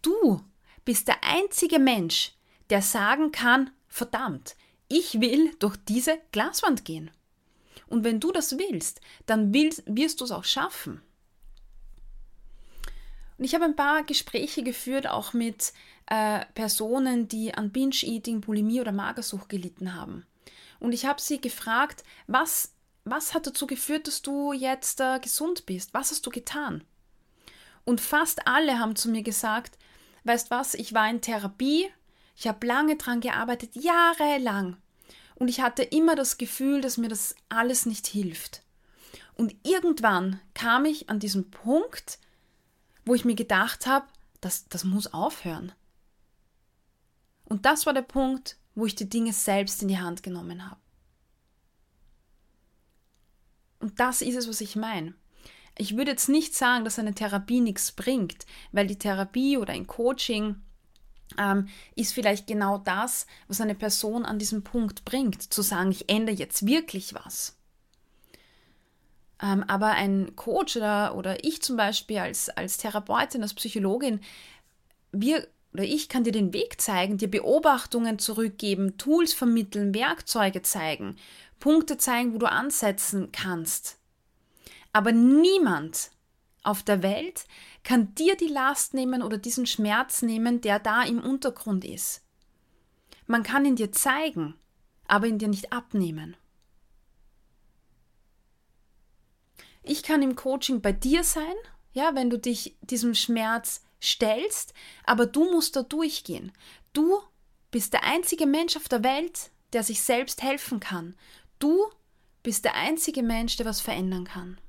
Du 0.03 0.41
bist 0.85 1.07
der 1.07 1.23
einzige 1.23 1.79
Mensch, 1.79 2.33
der 2.71 2.83
sagen 2.83 3.31
kann, 3.31 3.71
verdammt, 3.87 4.57
ich 4.89 5.21
will 5.21 5.55
durch 5.59 5.77
diese 5.77 6.19
Glaswand 6.33 6.85
gehen. 6.85 7.11
Und 7.87 8.05
wenn 8.05 8.21
du 8.21 8.33
das 8.33 8.59
willst, 8.59 9.01
dann 9.27 9.55
willst, 9.55 9.83
wirst 9.87 10.21
du 10.21 10.25
es 10.25 10.33
auch 10.33 10.45
schaffen. 10.45 11.01
Und 13.39 13.45
ich 13.45 13.55
habe 13.55 13.65
ein 13.65 13.77
paar 13.77 14.03
Gespräche 14.03 14.63
geführt, 14.63 15.09
auch 15.09 15.33
mit 15.33 15.73
äh, 16.07 16.45
Personen, 16.55 17.29
die 17.29 17.55
an 17.55 17.71
Binge-Eating, 17.71 18.41
Bulimie 18.41 18.81
oder 18.81 18.93
Magersucht 18.93 19.49
gelitten 19.49 19.95
haben. 19.95 20.27
Und 20.81 20.93
ich 20.93 21.07
habe 21.07 21.21
sie 21.21 21.41
gefragt, 21.41 22.03
was, 22.27 22.73
was 23.05 23.35
hat 23.35 23.47
dazu 23.47 23.67
geführt, 23.67 24.07
dass 24.07 24.23
du 24.23 24.53
jetzt 24.53 25.01
äh, 25.01 25.21
gesund 25.21 25.67
bist? 25.67 25.95
Was 25.95 26.11
hast 26.11 26.27
du 26.27 26.31
getan? 26.31 26.83
Und 27.85 28.01
fast 28.01 28.47
alle 28.47 28.79
haben 28.79 28.97
zu 28.97 29.09
mir 29.09 29.23
gesagt, 29.23 29.79
weißt 30.25 30.51
was, 30.51 30.75
ich 30.75 30.93
war 30.93 31.09
in 31.09 31.21
Therapie, 31.21 31.89
ich 32.37 32.47
habe 32.47 32.67
lange 32.67 32.97
dran 32.97 33.21
gearbeitet, 33.21 33.75
jahrelang. 33.75 34.77
Und 35.37 35.49
ich 35.49 35.61
hatte 35.61 35.83
immer 35.85 36.17
das 36.17 36.39
Gefühl, 36.39 36.81
dass 36.81 36.97
mir 36.97 37.09
das 37.09 37.35
alles 37.49 37.87
nicht 37.87 38.07
hilft. 38.07 38.63
Und 39.35 39.55
irgendwann 39.63 40.41
kam 40.55 40.85
ich 40.85 41.09
an 41.09 41.21
diesen 41.21 41.51
Punkt, 41.51 42.19
wo 43.09 43.15
ich 43.15 43.25
mir 43.25 43.35
gedacht 43.35 43.87
habe, 43.87 44.07
das, 44.41 44.69
das 44.69 44.85
muss 44.85 45.13
aufhören. 45.13 45.73
Und 47.45 47.65
das 47.65 47.87
war 47.87 47.95
der 47.95 48.03
Punkt, 48.03 48.57
wo 48.75 48.87
ich 48.87 48.95
die 48.95 49.09
Dinge 49.09 49.33
selbst 49.33 49.83
in 49.83 49.89
die 49.89 49.99
Hand 49.99 50.23
genommen 50.23 50.69
habe. 50.69 50.81
Und 53.81 53.99
das 53.99 54.23
ist 54.23 54.37
es, 54.37 54.49
was 54.49 54.61
ich 54.61 54.77
meine. 54.77 55.15
Ich 55.77 55.97
würde 55.97 56.11
jetzt 56.11 56.29
nicht 56.29 56.55
sagen, 56.55 56.85
dass 56.85 56.99
eine 56.99 57.15
Therapie 57.15 57.61
nichts 57.61 57.93
bringt, 57.93 58.47
weil 58.73 58.87
die 58.87 58.99
Therapie 58.99 59.57
oder 59.57 59.73
ein 59.73 59.87
Coaching 59.87 60.57
ähm, 61.39 61.69
ist 61.95 62.13
vielleicht 62.13 62.47
genau 62.47 62.79
das, 62.79 63.27
was 63.47 63.61
eine 63.61 63.75
Person 63.75 64.25
an 64.25 64.39
diesem 64.39 64.65
Punkt 64.65 65.05
bringt, 65.05 65.43
zu 65.43 65.63
sagen, 65.63 65.91
ich 65.91 66.09
ändere 66.09 66.35
jetzt 66.35 66.67
wirklich 66.67 67.15
was. 67.15 67.58
Ähm, 69.41 69.65
aber 69.69 69.93
ein 69.93 70.35
Coach 70.37 70.77
oder, 70.77 71.15
oder 71.15 71.45
ich 71.45 71.63
zum 71.63 71.77
Beispiel 71.77 72.19
als, 72.19 72.49
als 72.51 72.77
Therapeutin, 72.77 73.43
als 73.43 73.55
Psychologin, 73.55 74.21
wir 75.13 75.47
oder 75.73 75.85
ich 75.85 76.09
kann 76.09 76.25
dir 76.25 76.33
den 76.33 76.53
Weg 76.53 76.81
zeigen, 76.81 77.19
dir 77.19 77.31
Beobachtungen 77.31 78.19
zurückgeben, 78.19 78.97
Tools 78.97 79.35
vermitteln, 79.35 79.95
Werkzeuge 79.95 80.63
zeigen, 80.63 81.17
Punkte 81.61 81.99
zeigen, 81.99 82.35
wo 82.35 82.39
du 82.39 82.51
ansetzen 82.51 83.31
kannst. 83.33 83.99
Aber 84.93 85.13
niemand 85.13 86.11
auf 86.63 86.83
der 86.83 87.03
Welt 87.03 87.47
kann 87.85 88.15
dir 88.15 88.37
die 88.37 88.49
Last 88.49 88.95
nehmen 88.95 89.23
oder 89.23 89.39
diesen 89.39 89.67
Schmerz 89.67 90.23
nehmen, 90.23 90.61
der 90.61 90.79
da 90.79 91.03
im 91.03 91.21
Untergrund 91.21 91.85
ist. 91.85 92.23
Man 93.27 93.43
kann 93.43 93.65
ihn 93.65 93.77
dir 93.77 93.93
zeigen, 93.93 94.55
aber 95.07 95.27
ihn 95.27 95.39
dir 95.39 95.49
nicht 95.49 95.73
abnehmen. 95.73 96.37
Ich 99.83 100.03
kann 100.03 100.23
im 100.23 100.37
Coaching 100.37 100.81
bei 100.81 100.93
dir 100.93 101.25
sein, 101.25 101.55
ja, 101.93 102.15
wenn 102.15 102.31
du 102.31 102.39
dich 102.39 102.77
diesem 102.81 103.15
Schmerz 103.15 103.83
stellst, 104.03 104.75
aber 105.05 105.27
du 105.27 105.51
musst 105.51 105.77
da 105.77 105.83
durchgehen. 105.83 106.53
Du 106.93 107.21
bist 107.71 107.93
der 107.93 108.05
einzige 108.05 108.47
Mensch 108.47 108.77
auf 108.77 108.89
der 108.89 109.03
Welt, 109.03 109.51
der 109.73 109.83
sich 109.83 110.03
selbst 110.03 110.43
helfen 110.43 110.81
kann. 110.81 111.17
Du 111.59 111.87
bist 112.43 112.65
der 112.65 112.75
einzige 112.75 113.23
Mensch, 113.23 113.57
der 113.57 113.67
was 113.67 113.81
verändern 113.81 114.25
kann. 114.25 114.61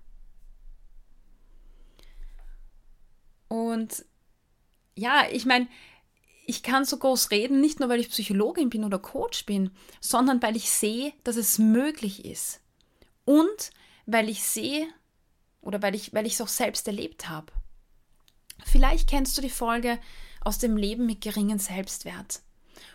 Und 3.48 4.06
ja, 4.96 5.28
ich 5.32 5.46
meine, 5.46 5.68
ich 6.46 6.64
kann 6.64 6.84
so 6.84 6.98
groß 6.98 7.32
reden, 7.32 7.62
nicht 7.62 7.80
nur 7.80 7.90
weil 7.90 8.00
ich 8.00 8.10
Psychologin 8.10 8.70
bin 8.70 8.84
oder 8.84 9.00
Coach 9.00 9.46
bin, 9.46 9.72
sondern 10.02 10.42
weil 10.42 10.56
ich 10.56 10.70
sehe, 10.70 11.14
dass 11.24 11.36
es 11.36 11.60
möglich 11.60 12.26
ist. 12.26 12.62
Und 13.24 13.72
weil 14.06 14.30
ich 14.30 14.44
sehe 14.44 14.88
oder 15.62 15.82
weil 15.82 15.96
ich 15.96 16.14
es 16.14 16.42
auch 16.42 16.48
selbst 16.48 16.88
erlebt 16.88 17.30
habe. 17.30 17.52
Vielleicht 18.66 19.10
kennst 19.10 19.38
du 19.38 19.42
die 19.42 19.50
Folge 19.50 20.00
aus 20.42 20.58
dem 20.58 20.78
Leben 20.78 21.06
mit 21.06 21.22
geringem 21.22 21.60
Selbstwert. 21.60 22.42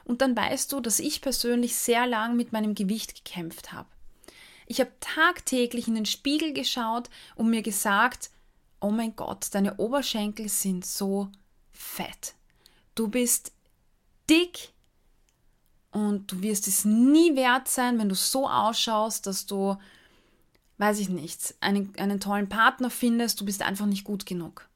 Und 0.05 0.22
dann 0.22 0.37
weißt 0.37 0.72
du, 0.72 0.81
dass 0.81 0.98
ich 0.98 1.20
persönlich 1.20 1.77
sehr 1.77 2.07
lang 2.07 2.37
mit 2.37 2.53
meinem 2.53 2.74
Gewicht 2.74 3.14
gekämpft 3.14 3.72
habe. 3.72 3.88
Ich 4.66 4.81
habe 4.81 4.92
tagtäglich 5.00 5.88
in 5.88 5.94
den 5.94 6.07
Spiegel 6.07 6.53
geschaut 6.53 7.11
und 7.35 7.50
mir 7.50 7.62
gesagt, 7.62 8.31
oh 8.81 8.90
mein 8.90 9.14
Gott, 9.16 9.48
deine 9.53 9.77
Oberschenkel 9.77 10.48
sind 10.48 10.87
so 10.87 11.29
fett. 11.72 12.35
Du 12.94 13.09
bist 13.09 13.53
dick 14.29 14.70
und 15.90 16.33
du 16.33 16.42
wirst 16.42 16.66
es 16.66 16.85
nie 16.85 17.37
wert 17.37 17.68
sein, 17.68 17.98
wenn 17.98 18.09
du 18.09 18.14
so 18.14 18.48
ausschaust, 18.48 19.27
dass 19.27 19.46
du, 19.46 19.77
weiß 20.78 20.98
ich 20.98 21.08
nicht, 21.08 21.54
einen, 21.60 21.92
einen 21.98 22.20
tollen 22.20 22.48
Partner 22.48 22.90
findest, 22.90 23.40
du 23.40 23.44
bist 23.44 23.62
einfach 23.62 23.87
nicht 23.87 24.04
gut 24.04 24.26
genug. 24.26 24.68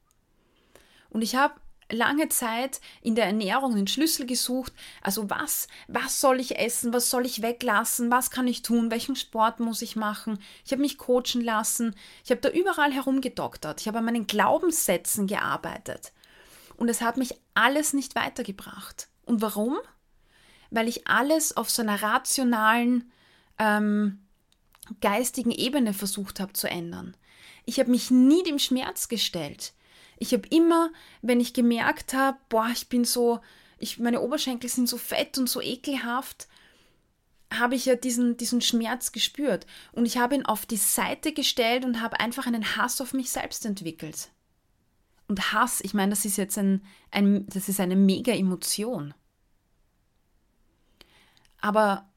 Und 1.09 1.21
ich 1.21 1.35
habe 1.35 1.55
lange 1.91 2.29
Zeit 2.29 2.81
in 3.01 3.15
der 3.15 3.25
Ernährung 3.25 3.75
den 3.75 3.87
Schlüssel 3.87 4.25
gesucht. 4.25 4.73
Also 5.01 5.29
was, 5.29 5.67
was 5.87 6.21
soll 6.21 6.39
ich 6.39 6.57
essen, 6.57 6.93
was 6.93 7.09
soll 7.09 7.25
ich 7.25 7.41
weglassen, 7.41 8.11
was 8.11 8.29
kann 8.29 8.47
ich 8.47 8.61
tun, 8.61 8.91
welchen 8.91 9.15
Sport 9.15 9.59
muss 9.59 9.81
ich 9.81 9.95
machen. 9.95 10.39
Ich 10.65 10.71
habe 10.71 10.81
mich 10.81 10.97
coachen 10.97 11.41
lassen. 11.41 11.95
Ich 12.23 12.31
habe 12.31 12.41
da 12.41 12.49
überall 12.49 12.91
herumgedoktert. 12.91 13.81
Ich 13.81 13.87
habe 13.87 13.97
an 13.99 14.05
meinen 14.05 14.27
Glaubenssätzen 14.27 15.27
gearbeitet. 15.27 16.13
Und 16.77 16.89
es 16.89 17.01
hat 17.01 17.17
mich 17.17 17.35
alles 17.55 17.93
nicht 17.93 18.15
weitergebracht. 18.15 19.09
Und 19.25 19.41
warum? 19.41 19.77
Weil 20.69 20.87
ich 20.87 21.07
alles 21.07 21.57
auf 21.57 21.69
so 21.69 21.81
einer 21.81 22.01
rationalen, 22.01 23.11
ähm, 23.57 24.19
geistigen 25.01 25.51
Ebene 25.51 25.93
versucht 25.93 26.39
habe 26.39 26.53
zu 26.53 26.69
ändern. 26.69 27.15
Ich 27.65 27.79
habe 27.79 27.91
mich 27.91 28.11
nie 28.11 28.43
dem 28.43 28.59
Schmerz 28.59 29.07
gestellt. 29.07 29.73
Ich 30.17 30.33
habe 30.33 30.47
immer, 30.49 30.91
wenn 31.21 31.39
ich 31.39 31.53
gemerkt 31.53 32.13
habe, 32.13 32.37
boah, 32.49 32.69
ich 32.73 32.89
bin 32.89 33.05
so, 33.05 33.39
ich, 33.77 33.99
meine 33.99 34.21
Oberschenkel 34.21 34.69
sind 34.69 34.89
so 34.89 34.97
fett 34.97 35.37
und 35.37 35.49
so 35.49 35.61
ekelhaft, 35.61 36.47
habe 37.51 37.75
ich 37.75 37.85
ja 37.85 37.95
diesen, 37.95 38.37
diesen 38.37 38.61
Schmerz 38.61 39.11
gespürt. 39.11 39.65
Und 39.91 40.05
ich 40.05 40.17
habe 40.17 40.35
ihn 40.35 40.45
auf 40.45 40.65
die 40.65 40.77
Seite 40.77 41.33
gestellt 41.33 41.85
und 41.85 42.01
habe 42.01 42.19
einfach 42.19 42.45
einen 42.45 42.75
Hass 42.75 43.01
auf 43.01 43.13
mich 43.13 43.31
selbst 43.31 43.65
entwickelt. 43.65 44.29
Und 45.27 45.53
Hass, 45.53 45.81
ich 45.81 45.93
meine, 45.93 46.09
das 46.09 46.25
ist 46.25 46.37
jetzt 46.37 46.57
ein, 46.57 46.83
ein 47.11 47.47
das 47.47 47.69
ist 47.69 47.79
eine 47.79 47.95
mega 47.95 48.33
Emotion. 48.33 49.13
Aber 51.61 52.08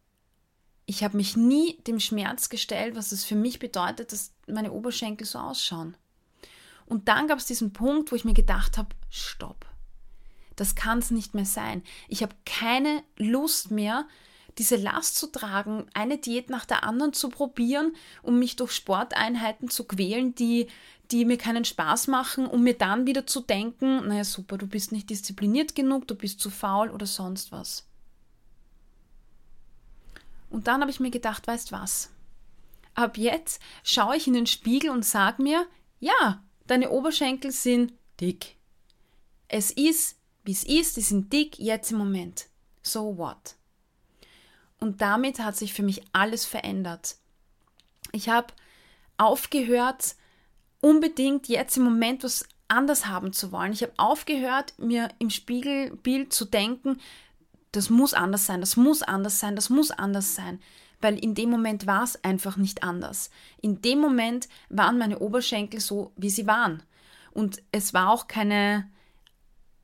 ich 0.86 1.04
habe 1.04 1.16
mich 1.16 1.36
nie 1.36 1.78
dem 1.86 2.00
Schmerz 2.00 2.48
gestellt, 2.48 2.96
was 2.96 3.12
es 3.12 3.24
für 3.24 3.36
mich 3.36 3.58
bedeutet, 3.58 4.12
dass 4.12 4.32
meine 4.46 4.72
Oberschenkel 4.72 5.26
so 5.26 5.38
ausschauen. 5.38 5.96
Und 6.86 7.08
dann 7.08 7.28
gab 7.28 7.38
es 7.38 7.46
diesen 7.46 7.72
Punkt, 7.72 8.10
wo 8.10 8.16
ich 8.16 8.24
mir 8.24 8.34
gedacht 8.34 8.76
habe, 8.78 8.88
stopp. 9.08 9.66
Das 10.56 10.74
kann 10.74 10.98
es 10.98 11.10
nicht 11.10 11.34
mehr 11.34 11.46
sein. 11.46 11.82
Ich 12.08 12.22
habe 12.22 12.34
keine 12.44 13.02
Lust 13.16 13.70
mehr, 13.70 14.06
diese 14.58 14.76
Last 14.76 15.16
zu 15.16 15.28
tragen, 15.28 15.86
eine 15.94 16.18
Diät 16.18 16.50
nach 16.50 16.66
der 16.66 16.84
anderen 16.84 17.14
zu 17.14 17.30
probieren, 17.30 17.96
um 18.22 18.38
mich 18.38 18.56
durch 18.56 18.72
Sporteinheiten 18.72 19.70
zu 19.70 19.84
quälen, 19.84 20.34
die, 20.34 20.66
die 21.10 21.24
mir 21.24 21.38
keinen 21.38 21.64
Spaß 21.64 22.08
machen, 22.08 22.46
um 22.46 22.62
mir 22.62 22.74
dann 22.74 23.06
wieder 23.06 23.26
zu 23.26 23.40
denken, 23.40 24.06
naja 24.08 24.24
super, 24.24 24.58
du 24.58 24.66
bist 24.66 24.92
nicht 24.92 25.08
diszipliniert 25.08 25.74
genug, 25.74 26.06
du 26.06 26.14
bist 26.14 26.40
zu 26.40 26.50
faul 26.50 26.90
oder 26.90 27.06
sonst 27.06 27.50
was. 27.50 27.86
Und 30.52 30.66
dann 30.66 30.80
habe 30.80 30.90
ich 30.90 31.00
mir 31.00 31.10
gedacht, 31.10 31.46
weißt 31.46 31.72
was? 31.72 32.10
Ab 32.94 33.16
jetzt 33.16 33.60
schaue 33.82 34.16
ich 34.16 34.26
in 34.26 34.34
den 34.34 34.46
Spiegel 34.46 34.90
und 34.90 35.04
sage 35.04 35.42
mir, 35.42 35.66
ja, 35.98 36.42
Deine 36.66 36.90
Oberschenkel 36.90 37.50
sind 37.50 37.92
dick. 38.20 38.56
Es 39.48 39.70
ist, 39.70 40.16
wie 40.44 40.52
es 40.52 40.64
ist, 40.64 40.96
die 40.96 41.02
sind 41.02 41.32
dick 41.32 41.58
jetzt 41.58 41.92
im 41.92 41.98
Moment. 41.98 42.46
So 42.82 43.16
what? 43.18 43.56
Und 44.80 45.00
damit 45.00 45.38
hat 45.38 45.56
sich 45.56 45.74
für 45.74 45.82
mich 45.82 46.02
alles 46.12 46.44
verändert. 46.44 47.16
Ich 48.12 48.28
habe 48.28 48.54
aufgehört, 49.16 50.16
unbedingt 50.80 51.48
jetzt 51.48 51.76
im 51.76 51.84
Moment 51.84 52.24
was 52.24 52.48
anders 52.68 53.06
haben 53.06 53.32
zu 53.32 53.52
wollen. 53.52 53.72
Ich 53.72 53.82
habe 53.82 53.92
aufgehört, 53.98 54.74
mir 54.78 55.08
im 55.18 55.30
Spiegelbild 55.30 56.32
zu 56.32 56.46
denken, 56.46 57.00
das 57.72 57.90
muss 57.90 58.14
anders 58.14 58.46
sein, 58.46 58.60
das 58.60 58.76
muss 58.76 59.02
anders 59.02 59.40
sein, 59.40 59.56
das 59.56 59.70
muss 59.70 59.90
anders 59.90 60.34
sein 60.34 60.60
weil 61.02 61.18
in 61.18 61.34
dem 61.34 61.50
Moment 61.50 61.86
war 61.86 62.04
es 62.04 62.22
einfach 62.24 62.56
nicht 62.56 62.84
anders. 62.84 63.30
In 63.60 63.82
dem 63.82 63.98
Moment 63.98 64.48
waren 64.68 64.98
meine 64.98 65.18
Oberschenkel 65.18 65.80
so, 65.80 66.12
wie 66.16 66.30
sie 66.30 66.46
waren. 66.46 66.82
Und 67.32 67.62
es 67.72 67.92
war 67.92 68.10
auch 68.10 68.28
keine 68.28 68.88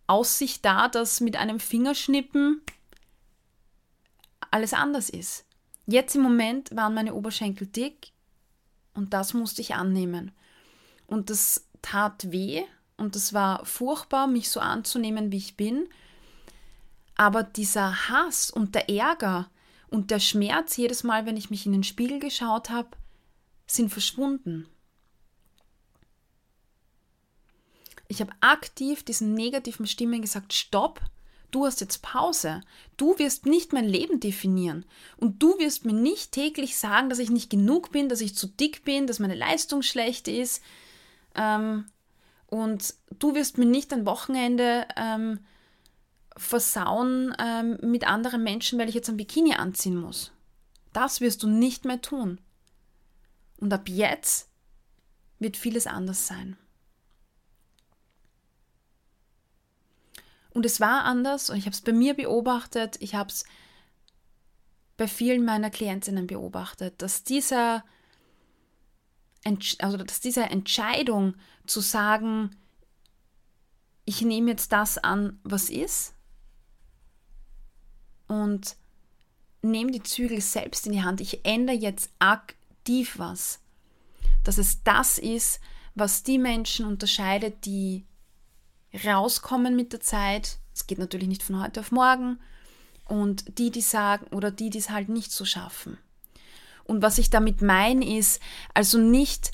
Aussicht 0.07 0.65
da, 0.65 0.89
dass 0.89 1.21
mit 1.21 1.37
einem 1.37 1.61
Fingerschnippen 1.61 2.63
alles 4.51 4.73
anders 4.73 5.11
ist. 5.11 5.45
Jetzt 5.87 6.15
im 6.15 6.23
Moment 6.23 6.75
waren 6.75 6.95
meine 6.95 7.15
Oberschenkel 7.15 7.67
dick 7.67 8.13
und 8.95 9.13
das 9.13 9.35
musste 9.35 9.61
ich 9.61 9.75
annehmen. 9.75 10.31
Und 11.07 11.31
das 11.31 11.67
tat 11.83 12.31
weh 12.31 12.63
und 12.97 13.17
das 13.17 13.33
war 13.33 13.65
furchtbar, 13.65 14.27
mich 14.27 14.51
so 14.51 14.61
anzunehmen, 14.61 15.33
wie 15.33 15.39
ich 15.39 15.57
bin. 15.57 15.89
Aber 17.19 17.43
dieser 17.43 18.09
Hass 18.09 18.51
und 18.51 18.75
der 18.77 18.89
Ärger 18.89 19.51
und 19.89 20.11
der 20.11 20.21
Schmerz 20.21 20.77
jedes 20.77 21.03
Mal, 21.03 21.27
wenn 21.27 21.37
ich 21.37 21.51
mich 21.51 21.67
in 21.67 21.73
den 21.73 21.83
Spiegel 21.83 22.21
geschaut 22.21 22.71
habe, 22.71 22.91
sind 23.67 23.91
verschwunden. 23.91 24.67
Ich 28.07 28.21
habe 28.21 28.33
aktiv 28.41 29.03
diesen 29.03 29.35
negativen 29.35 29.87
Stimmen 29.87 30.23
gesagt, 30.23 30.55
stopp, 30.55 31.01
du 31.51 31.67
hast 31.67 31.81
jetzt 31.81 32.03
Pause. 32.03 32.63
Du 32.97 33.19
wirst 33.19 33.47
nicht 33.47 33.73
mein 33.73 33.85
Leben 33.85 34.21
definieren. 34.21 34.87
Und 35.17 35.43
du 35.43 35.59
wirst 35.59 35.85
mir 35.85 35.93
nicht 35.93 36.31
täglich 36.31 36.79
sagen, 36.79 37.11
dass 37.11 37.19
ich 37.19 37.31
nicht 37.31 37.51
genug 37.51 37.91
bin, 37.91 38.09
dass 38.09 38.21
ich 38.21 38.37
zu 38.37 38.47
dick 38.47 38.85
bin, 38.85 39.09
dass 39.09 39.19
meine 39.19 39.35
Leistung 39.35 39.83
schlecht 39.83 40.29
ist. 40.29 40.63
Ähm, 41.35 41.87
und 42.47 42.95
du 43.19 43.35
wirst 43.35 43.59
mir 43.59 43.67
nicht 43.67 43.93
ein 43.93 44.07
Wochenende 44.07 44.87
ähm, 44.97 45.41
versauen 46.39 47.35
ähm, 47.39 47.79
mit 47.83 48.07
anderen 48.07 48.43
Menschen, 48.43 48.79
weil 48.79 48.89
ich 48.89 48.95
jetzt 48.95 49.09
ein 49.09 49.17
Bikini 49.17 49.55
anziehen 49.55 49.97
muss. 49.97 50.33
Das 50.93 51.21
wirst 51.21 51.43
du 51.43 51.49
nicht 51.49 51.85
mehr 51.85 52.01
tun. 52.01 52.41
Und 53.59 53.73
ab 53.73 53.89
jetzt 53.89 54.49
wird 55.39 55.57
vieles 55.57 55.87
anders 55.87 56.27
sein. 56.27 56.57
Und 60.51 60.65
es 60.65 60.81
war 60.81 61.05
anders 61.05 61.51
und 61.51 61.57
ich 61.57 61.67
habe 61.67 61.75
es 61.75 61.83
bei 61.83 61.93
mir 61.93 62.15
beobachtet, 62.15 62.97
ich 63.01 63.15
habe 63.15 63.31
es 63.31 63.45
bei 64.97 65.07
vielen 65.07 65.45
meiner 65.45 65.71
Klientinnen 65.71 66.27
beobachtet, 66.27 67.01
dass 67.03 67.23
dieser 67.23 67.85
also 69.79 69.97
dass 69.97 70.21
diese 70.21 70.43
Entscheidung 70.43 71.35
zu 71.65 71.81
sagen, 71.81 72.57
ich 74.05 74.21
nehme 74.21 74.51
jetzt 74.51 74.73
das 74.73 74.99
an, 74.99 75.39
was 75.43 75.71
ist 75.71 76.18
und 78.29 78.77
nehme 79.63 79.91
die 79.91 80.03
Zügel 80.03 80.41
selbst 80.41 80.87
in 80.87 80.93
die 80.93 81.03
Hand. 81.03 81.21
Ich 81.21 81.45
ändere 81.45 81.77
jetzt 81.77 82.11
aktiv 82.19 83.15
was. 83.19 83.61
Dass 84.45 84.59
es 84.59 84.83
das 84.85 85.19
ist, 85.19 85.61
was 85.95 86.23
die 86.23 86.39
Menschen 86.39 86.87
unterscheidet, 86.87 87.65
die 87.67 88.07
rauskommen 89.05 89.75
mit 89.75 89.93
der 89.93 90.01
Zeit. 90.01 90.59
Es 90.75 90.87
geht 90.87 90.99
natürlich 90.99 91.29
nicht 91.29 91.43
von 91.43 91.61
heute 91.61 91.81
auf 91.81 91.91
morgen. 91.91 92.39
Und 93.07 93.59
die, 93.59 93.71
die 93.71 93.81
sagen, 93.81 94.27
oder 94.35 94.51
die, 94.51 94.71
die 94.71 94.79
es 94.79 94.91
halt 94.91 95.09
nicht 95.09 95.33
so 95.33 95.45
schaffen. 95.45 95.99
Und 96.85 97.03
was 97.03 97.19
ich 97.19 97.31
damit 97.31 97.63
meine, 97.63 98.19
ist 98.19 98.41
also 98.75 98.99
nicht 98.99 99.51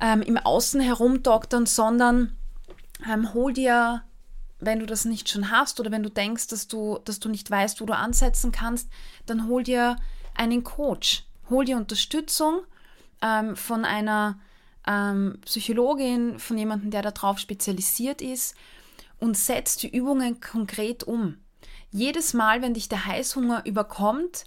ähm, 0.00 0.22
im 0.22 0.36
Außen 0.36 0.80
herumdoktern, 0.80 1.66
sondern 1.66 2.36
ähm, 3.10 3.32
hol 3.34 3.52
dir, 3.52 4.02
wenn 4.60 4.80
du 4.80 4.86
das 4.86 5.04
nicht 5.04 5.28
schon 5.28 5.50
hast 5.50 5.80
oder 5.80 5.90
wenn 5.90 6.02
du 6.02 6.10
denkst, 6.10 6.48
dass 6.48 6.68
du, 6.68 6.98
dass 7.04 7.20
du 7.20 7.28
nicht 7.28 7.50
weißt, 7.50 7.80
wo 7.80 7.86
du 7.86 7.96
ansetzen 7.96 8.52
kannst, 8.52 8.88
dann 9.26 9.46
hol 9.46 9.62
dir 9.62 9.96
einen 10.34 10.64
Coach. 10.64 11.24
Hol 11.48 11.64
dir 11.64 11.76
Unterstützung 11.76 12.60
ähm, 13.22 13.56
von 13.56 13.84
einer 13.84 14.38
ähm, 14.86 15.38
Psychologin, 15.44 16.38
von 16.38 16.56
jemandem, 16.56 16.90
der 16.90 17.02
darauf 17.02 17.38
spezialisiert 17.38 18.22
ist 18.22 18.54
und 19.18 19.36
setz 19.36 19.76
die 19.76 19.94
Übungen 19.94 20.40
konkret 20.40 21.04
um. 21.04 21.36
Jedes 21.90 22.34
Mal, 22.34 22.62
wenn 22.62 22.74
dich 22.74 22.88
der 22.88 23.06
Heißhunger 23.06 23.66
überkommt, 23.66 24.44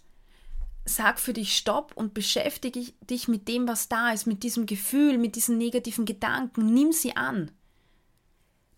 sag 0.85 1.19
für 1.19 1.33
dich 1.33 1.55
Stopp 1.57 1.91
und 1.95 2.13
beschäftige 2.13 2.81
dich 3.01 3.27
mit 3.27 3.47
dem, 3.47 3.67
was 3.67 3.89
da 3.89 4.11
ist, 4.11 4.27
mit 4.27 4.43
diesem 4.43 4.65
Gefühl, 4.65 5.17
mit 5.17 5.35
diesen 5.35 5.57
negativen 5.57 6.05
Gedanken. 6.05 6.73
Nimm 6.73 6.91
sie 6.91 7.15
an. 7.15 7.51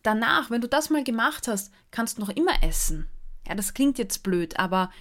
Danach, 0.05 0.51
wenn 0.51 0.61
du 0.61 0.67
das 0.67 0.91
mal 0.91 1.03
gemacht 1.03 1.47
hast, 1.47 1.71
kannst 1.89 2.17
du 2.17 2.21
noch 2.21 2.29
immer 2.29 2.61
essen. 2.61 3.07
Ja, 3.47 3.55
das 3.55 3.73
klingt 3.73 3.97
jetzt 3.97 4.21
blöd, 4.21 4.59
aber 4.59 4.91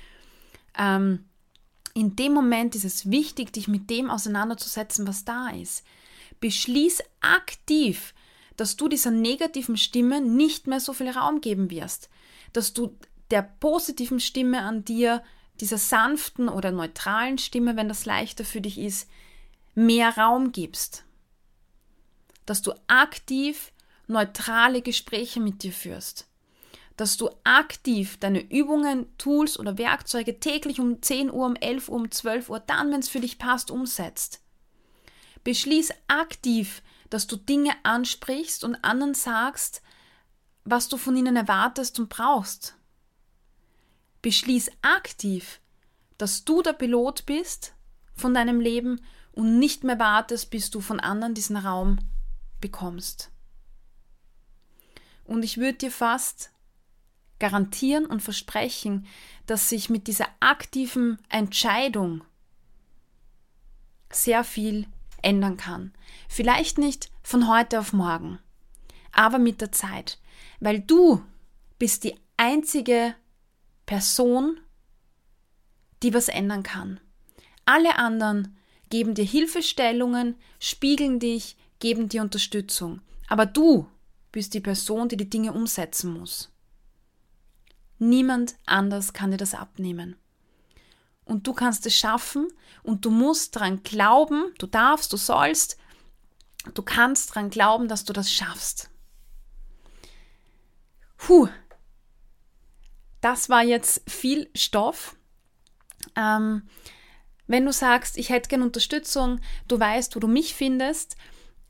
ähm, 0.79 1.27
in 1.93 2.17
dem 2.17 2.33
Moment 2.33 2.75
ist 2.75 2.87
es 2.87 3.11
wichtig, 3.11 3.53
dich 3.53 3.69
mit 3.69 3.91
dem 3.91 4.09
auseinanderzusetzen, 4.09 5.07
was 5.07 5.27
da 5.27 5.51
ist. 5.51 5.85
Beschließ 6.41 7.03
aktiv, 7.21 8.15
dass 8.57 8.77
du 8.77 8.89
dieser 8.89 9.11
negativen 9.11 9.77
Stimme 9.77 10.23
nicht 10.23 10.67
mehr 10.67 10.81
so 10.81 10.95
viel 10.95 11.11
Raum 11.11 11.43
geben 11.43 11.71
wirst, 11.71 12.09
dass 12.55 12.73
du 12.73 12.97
der 13.31 13.43
positiven 13.43 14.21
Stimme 14.21 14.63
an 14.63 14.87
dir, 14.87 15.23
dieser 15.61 15.79
sanften 15.79 16.49
oder 16.49 16.73
neutralen 16.73 17.37
Stimme, 17.37 17.77
wenn 17.77 17.89
das 17.89 18.07
leichter 18.07 18.45
für 18.47 18.63
dich 18.63 18.79
ist, 18.79 19.07
mehr 19.75 20.17
Raum 20.17 20.51
gibst, 20.51 21.05
dass 22.47 22.63
du 22.63 22.73
aktiv 22.87 23.71
neutrale 24.07 24.83
Gespräche 24.83 25.41
mit 25.41 25.63
dir 25.63 25.73
führst, 25.73 26.27
dass 26.97 27.17
du 27.17 27.31
aktiv 27.43 28.19
deine 28.19 28.41
Übungen, 28.41 29.07
Tools 29.19 29.59
oder 29.59 29.79
Werkzeuge 29.79 30.39
täglich 30.41 30.81
um 30.81 31.03
10 31.03 31.31
Uhr, 31.31 31.47
um 31.47 31.57
11 31.57 31.89
Uhr, 31.89 31.97
um 31.97 32.11
12 32.11 32.51
Uhr, 32.51 32.61
dann, 32.61 32.93
wenn 32.93 33.01
es 33.01 33.09
für 33.09 33.21
dich 33.21 33.39
passt, 33.39 33.71
umsetzt. 33.71 34.41
Beschließ 35.43 35.93
aktiv, 36.09 36.83
dass 37.11 37.27
du 37.27 37.37
Dinge 37.37 37.73
ansprichst 37.83 38.65
und 38.65 38.77
anderen 38.77 39.15
sagst, 39.15 39.83
was 40.65 40.89
du 40.89 40.97
von 40.97 41.17
ihnen 41.17 41.37
erwartest 41.37 41.99
und 41.99 42.09
brauchst. 42.09 42.75
Beschließ 44.23 44.71
aktiv, 44.83 45.61
dass 46.17 46.45
du 46.45 46.63
der 46.63 46.73
Pilot 46.73 47.27
bist 47.27 47.75
von 48.15 48.33
deinem 48.33 48.61
Leben 48.61 49.01
und 49.33 49.59
nicht 49.59 49.85
mehr 49.85 49.99
wartest, 49.99 50.51
bis 50.51 50.71
du 50.71 50.81
von 50.81 51.01
anderen 51.01 51.35
diesen 51.35 51.57
Raum 51.57 51.99
bekommst. 52.61 53.31
Und 55.25 55.43
ich 55.43 55.59
würde 55.59 55.79
dir 55.79 55.91
fast 55.91 56.51
garantieren 57.39 58.07
und 58.07 58.21
versprechen, 58.23 59.07
dass 59.47 59.69
sich 59.69 59.91
mit 59.91 60.07
dieser 60.07 60.29
aktiven 60.41 61.19
Entscheidung 61.29 62.25
sehr 64.11 64.45
viel 64.45 64.87
ändern 65.23 65.57
kann. 65.57 65.93
Vielleicht 66.29 66.79
nicht 66.79 67.11
von 67.23 67.49
heute 67.49 67.81
auf 67.81 67.93
morgen, 67.93 68.39
aber 69.13 69.39
mit 69.39 69.61
der 69.61 69.73
Zeit, 69.73 70.19
weil 70.61 70.81
du 70.81 71.23
bist 71.79 72.05
die 72.05 72.17
einzige 72.37 73.15
Person, 73.87 74.61
die 76.03 76.15
was 76.15 76.29
ändern 76.29 76.63
kann. 76.63 77.01
Alle 77.65 77.97
anderen 77.97 78.57
geben 78.91 79.15
dir 79.15 79.25
Hilfestellungen, 79.25 80.37
spiegeln 80.61 81.19
dich, 81.19 81.57
geben 81.79 82.09
dir 82.09 82.23
Unterstützung, 82.23 83.01
aber 83.29 83.47
du 83.47 83.89
bist 84.35 84.53
die 84.53 84.61
Person, 84.61 85.09
die 85.09 85.17
die 85.17 85.31
Dinge 85.31 85.53
umsetzen 85.53 86.13
muss. 86.13 86.51
Niemand 88.01 88.57
anders 88.67 89.13
kann 89.13 89.31
dir 89.31 89.37
das 89.37 89.55
abnehmen 89.55 90.17
und 91.25 91.47
du 91.47 91.53
kannst 91.53 91.87
es 91.87 91.97
schaffen 91.97 92.49
und 92.83 93.05
du 93.05 93.11
musst 93.11 93.55
daran 93.57 93.83
glauben, 93.85 94.53
du 94.59 94.67
darfst, 94.67 95.13
du 95.13 95.17
sollst, 95.17 95.79
du 96.75 96.83
kannst 96.83 97.31
daran 97.31 97.51
glauben, 97.51 97.89
dass 97.89 98.05
du 98.05 98.13
das 98.13 98.31
schaffst. 98.31 98.91
Puh, 101.17 101.49
das 103.21 103.49
war 103.49 103.63
jetzt 103.63 104.03
viel 104.11 104.51
Stoff. 104.55 105.17
Ähm, 106.17 106.69
wenn 107.47 107.65
du 107.65 107.73
sagst, 107.73 108.19
ich 108.19 108.31
hätte 108.31 108.49
gerne 108.49 108.65
Unterstützung, 108.65 109.41
du 109.69 109.79
weißt, 109.79 110.17
wo 110.17 110.21
du 110.21 110.27
mich 110.27 110.55
findest. 110.55 111.17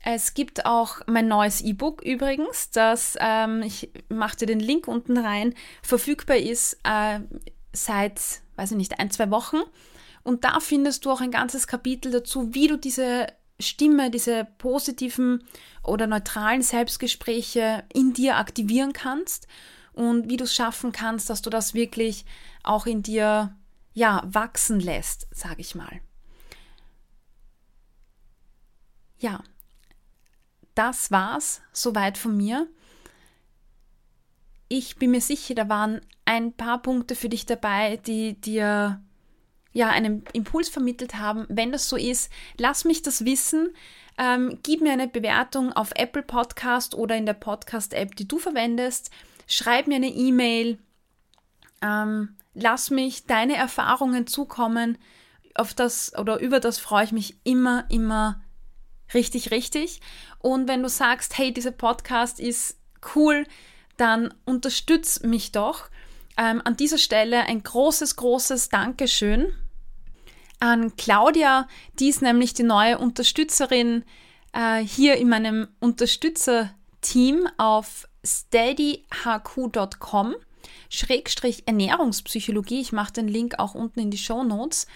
Es 0.07 0.35
gibt 0.35 0.65
auch 0.65 1.01
mein 1.07 1.27
neues 1.27 1.61
E-Book 1.61 2.03
übrigens, 2.03 2.69
das 2.69 3.17
ähm, 3.19 3.63
ich 3.63 3.89
mache 4.07 4.37
dir 4.37 4.45
den 4.45 4.59
Link 4.59 4.87
unten 4.87 5.17
rein, 5.17 5.55
verfügbar 5.81 6.37
ist 6.37 6.79
äh, 6.83 7.19
seit 7.73 8.21
weiß 8.55 8.71
ich 8.71 8.77
nicht, 8.77 8.99
ein, 8.99 9.11
zwei 9.11 9.29
Wochen. 9.31 9.57
Und 10.23 10.43
da 10.43 10.59
findest 10.59 11.05
du 11.05 11.11
auch 11.11 11.21
ein 11.21 11.31
ganzes 11.31 11.67
Kapitel 11.67 12.11
dazu, 12.11 12.53
wie 12.53 12.67
du 12.67 12.77
diese 12.77 13.27
Stimme, 13.59 14.09
diese 14.09 14.45
positiven 14.57 15.43
oder 15.83 16.07
neutralen 16.07 16.61
Selbstgespräche 16.61 17.83
in 17.93 18.13
dir 18.13 18.37
aktivieren 18.37 18.91
kannst 18.91 19.47
und 19.93 20.29
wie 20.29 20.37
du 20.37 20.43
es 20.43 20.53
schaffen 20.53 20.91
kannst, 20.91 21.29
dass 21.29 21.41
du 21.41 21.49
das 21.49 21.73
wirklich 21.73 22.25
auch 22.63 22.85
in 22.85 23.01
dir 23.01 23.55
ja 23.93 24.23
wachsen 24.25 24.79
lässt, 24.79 25.27
sage 25.31 25.61
ich 25.61 25.75
mal. 25.75 26.01
Ja, 29.17 29.41
das 30.75 31.11
war's 31.11 31.61
soweit 31.71 32.17
von 32.17 32.35
mir. 32.37 32.67
Ich 34.67 34.97
bin 34.97 35.11
mir 35.11 35.21
sicher, 35.21 35.55
da 35.55 35.69
waren 35.69 36.01
ein 36.25 36.53
paar 36.53 36.81
Punkte 36.81 37.15
für 37.15 37.29
dich 37.29 37.45
dabei, 37.45 37.97
die 37.97 38.39
dir 38.39 39.01
ja 39.73 39.89
einen 39.89 40.23
Impuls 40.33 40.69
vermittelt 40.69 41.15
haben. 41.15 41.45
Wenn 41.49 41.71
das 41.71 41.89
so 41.89 41.97
ist, 41.97 42.31
lass 42.57 42.85
mich 42.85 43.01
das 43.01 43.25
wissen. 43.25 43.73
Ähm, 44.17 44.59
gib 44.63 44.81
mir 44.81 44.93
eine 44.93 45.07
Bewertung 45.07 45.73
auf 45.73 45.91
Apple 45.95 46.23
Podcast 46.23 46.95
oder 46.95 47.15
in 47.17 47.25
der 47.25 47.33
Podcast-App, 47.33 48.15
die 48.15 48.27
du 48.27 48.39
verwendest. 48.39 49.11
schreib 49.47 49.87
mir 49.87 49.97
eine 49.97 50.07
E-Mail, 50.07 50.79
ähm, 51.81 52.35
lass 52.53 52.89
mich 52.89 53.25
deine 53.25 53.55
Erfahrungen 53.55 54.25
zukommen. 54.25 54.97
Auf 55.53 55.73
das 55.73 56.17
oder 56.17 56.39
über 56.39 56.59
das 56.59 56.79
freue 56.79 57.03
ich 57.03 57.11
mich 57.11 57.35
immer, 57.43 57.85
immer 57.89 58.41
richtig, 59.13 59.51
richtig. 59.51 60.01
Und 60.39 60.67
wenn 60.67 60.83
du 60.83 60.89
sagst, 60.89 61.37
hey, 61.37 61.53
dieser 61.53 61.71
Podcast 61.71 62.39
ist 62.39 62.77
cool, 63.15 63.45
dann 63.97 64.33
unterstütz 64.45 65.21
mich 65.21 65.51
doch. 65.51 65.89
Ähm, 66.37 66.61
an 66.65 66.75
dieser 66.75 66.97
Stelle 66.97 67.43
ein 67.43 67.63
großes, 67.63 68.15
großes 68.17 68.69
Dankeschön 68.69 69.53
an 70.59 70.95
Claudia, 70.95 71.67
die 71.99 72.09
ist 72.09 72.21
nämlich 72.21 72.53
die 72.53 72.63
neue 72.63 72.97
Unterstützerin 72.97 74.03
äh, 74.53 74.79
hier 74.79 75.17
in 75.17 75.29
meinem 75.29 75.67
Unterstützerteam 75.79 77.47
auf 77.57 78.07
steadyhq.com. 78.25 79.05
Schrägstrich 80.89 81.67
Ernährungspsychologie. 81.67 82.81
Ich 82.81 82.91
mache 82.91 83.13
den 83.13 83.27
Link 83.27 83.59
auch 83.59 83.75
unten 83.75 83.99
in 83.99 84.11
die 84.11 84.17
Show 84.17 84.43
Notes. 84.43 84.87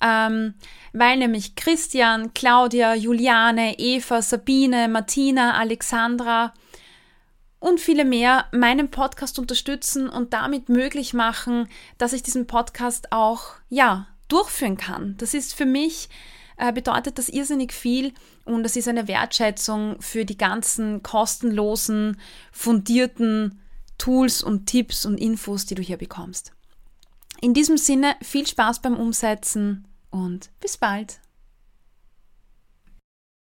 Ähm, 0.00 0.54
weil 0.92 1.16
nämlich 1.16 1.56
Christian, 1.56 2.32
Claudia, 2.34 2.94
Juliane, 2.94 3.78
Eva, 3.78 4.22
Sabine, 4.22 4.88
Martina, 4.88 5.58
Alexandra 5.58 6.54
und 7.60 7.80
viele 7.80 8.04
mehr 8.04 8.46
meinen 8.52 8.90
Podcast 8.90 9.38
unterstützen 9.38 10.08
und 10.08 10.32
damit 10.32 10.68
möglich 10.68 11.14
machen, 11.14 11.68
dass 11.98 12.12
ich 12.12 12.22
diesen 12.22 12.46
Podcast 12.46 13.12
auch, 13.12 13.54
ja, 13.68 14.06
durchführen 14.28 14.76
kann. 14.76 15.16
Das 15.18 15.34
ist 15.34 15.54
für 15.54 15.66
mich, 15.66 16.08
äh, 16.58 16.72
bedeutet 16.72 17.18
das 17.18 17.28
irrsinnig 17.28 17.72
viel 17.72 18.12
und 18.44 18.62
das 18.62 18.76
ist 18.76 18.88
eine 18.88 19.08
Wertschätzung 19.08 20.00
für 20.00 20.24
die 20.24 20.36
ganzen 20.36 21.02
kostenlosen, 21.02 22.18
fundierten 22.52 23.60
Tools 23.96 24.42
und 24.42 24.66
Tipps 24.66 25.04
und 25.04 25.18
Infos, 25.18 25.66
die 25.66 25.74
du 25.74 25.82
hier 25.82 25.96
bekommst. 25.96 26.52
In 27.40 27.54
diesem 27.54 27.76
Sinne 27.76 28.16
viel 28.22 28.46
Spaß 28.46 28.80
beim 28.80 28.96
Umsetzen 28.96 29.87
und 30.10 30.50
bis 30.60 30.76
bald. 30.76 31.20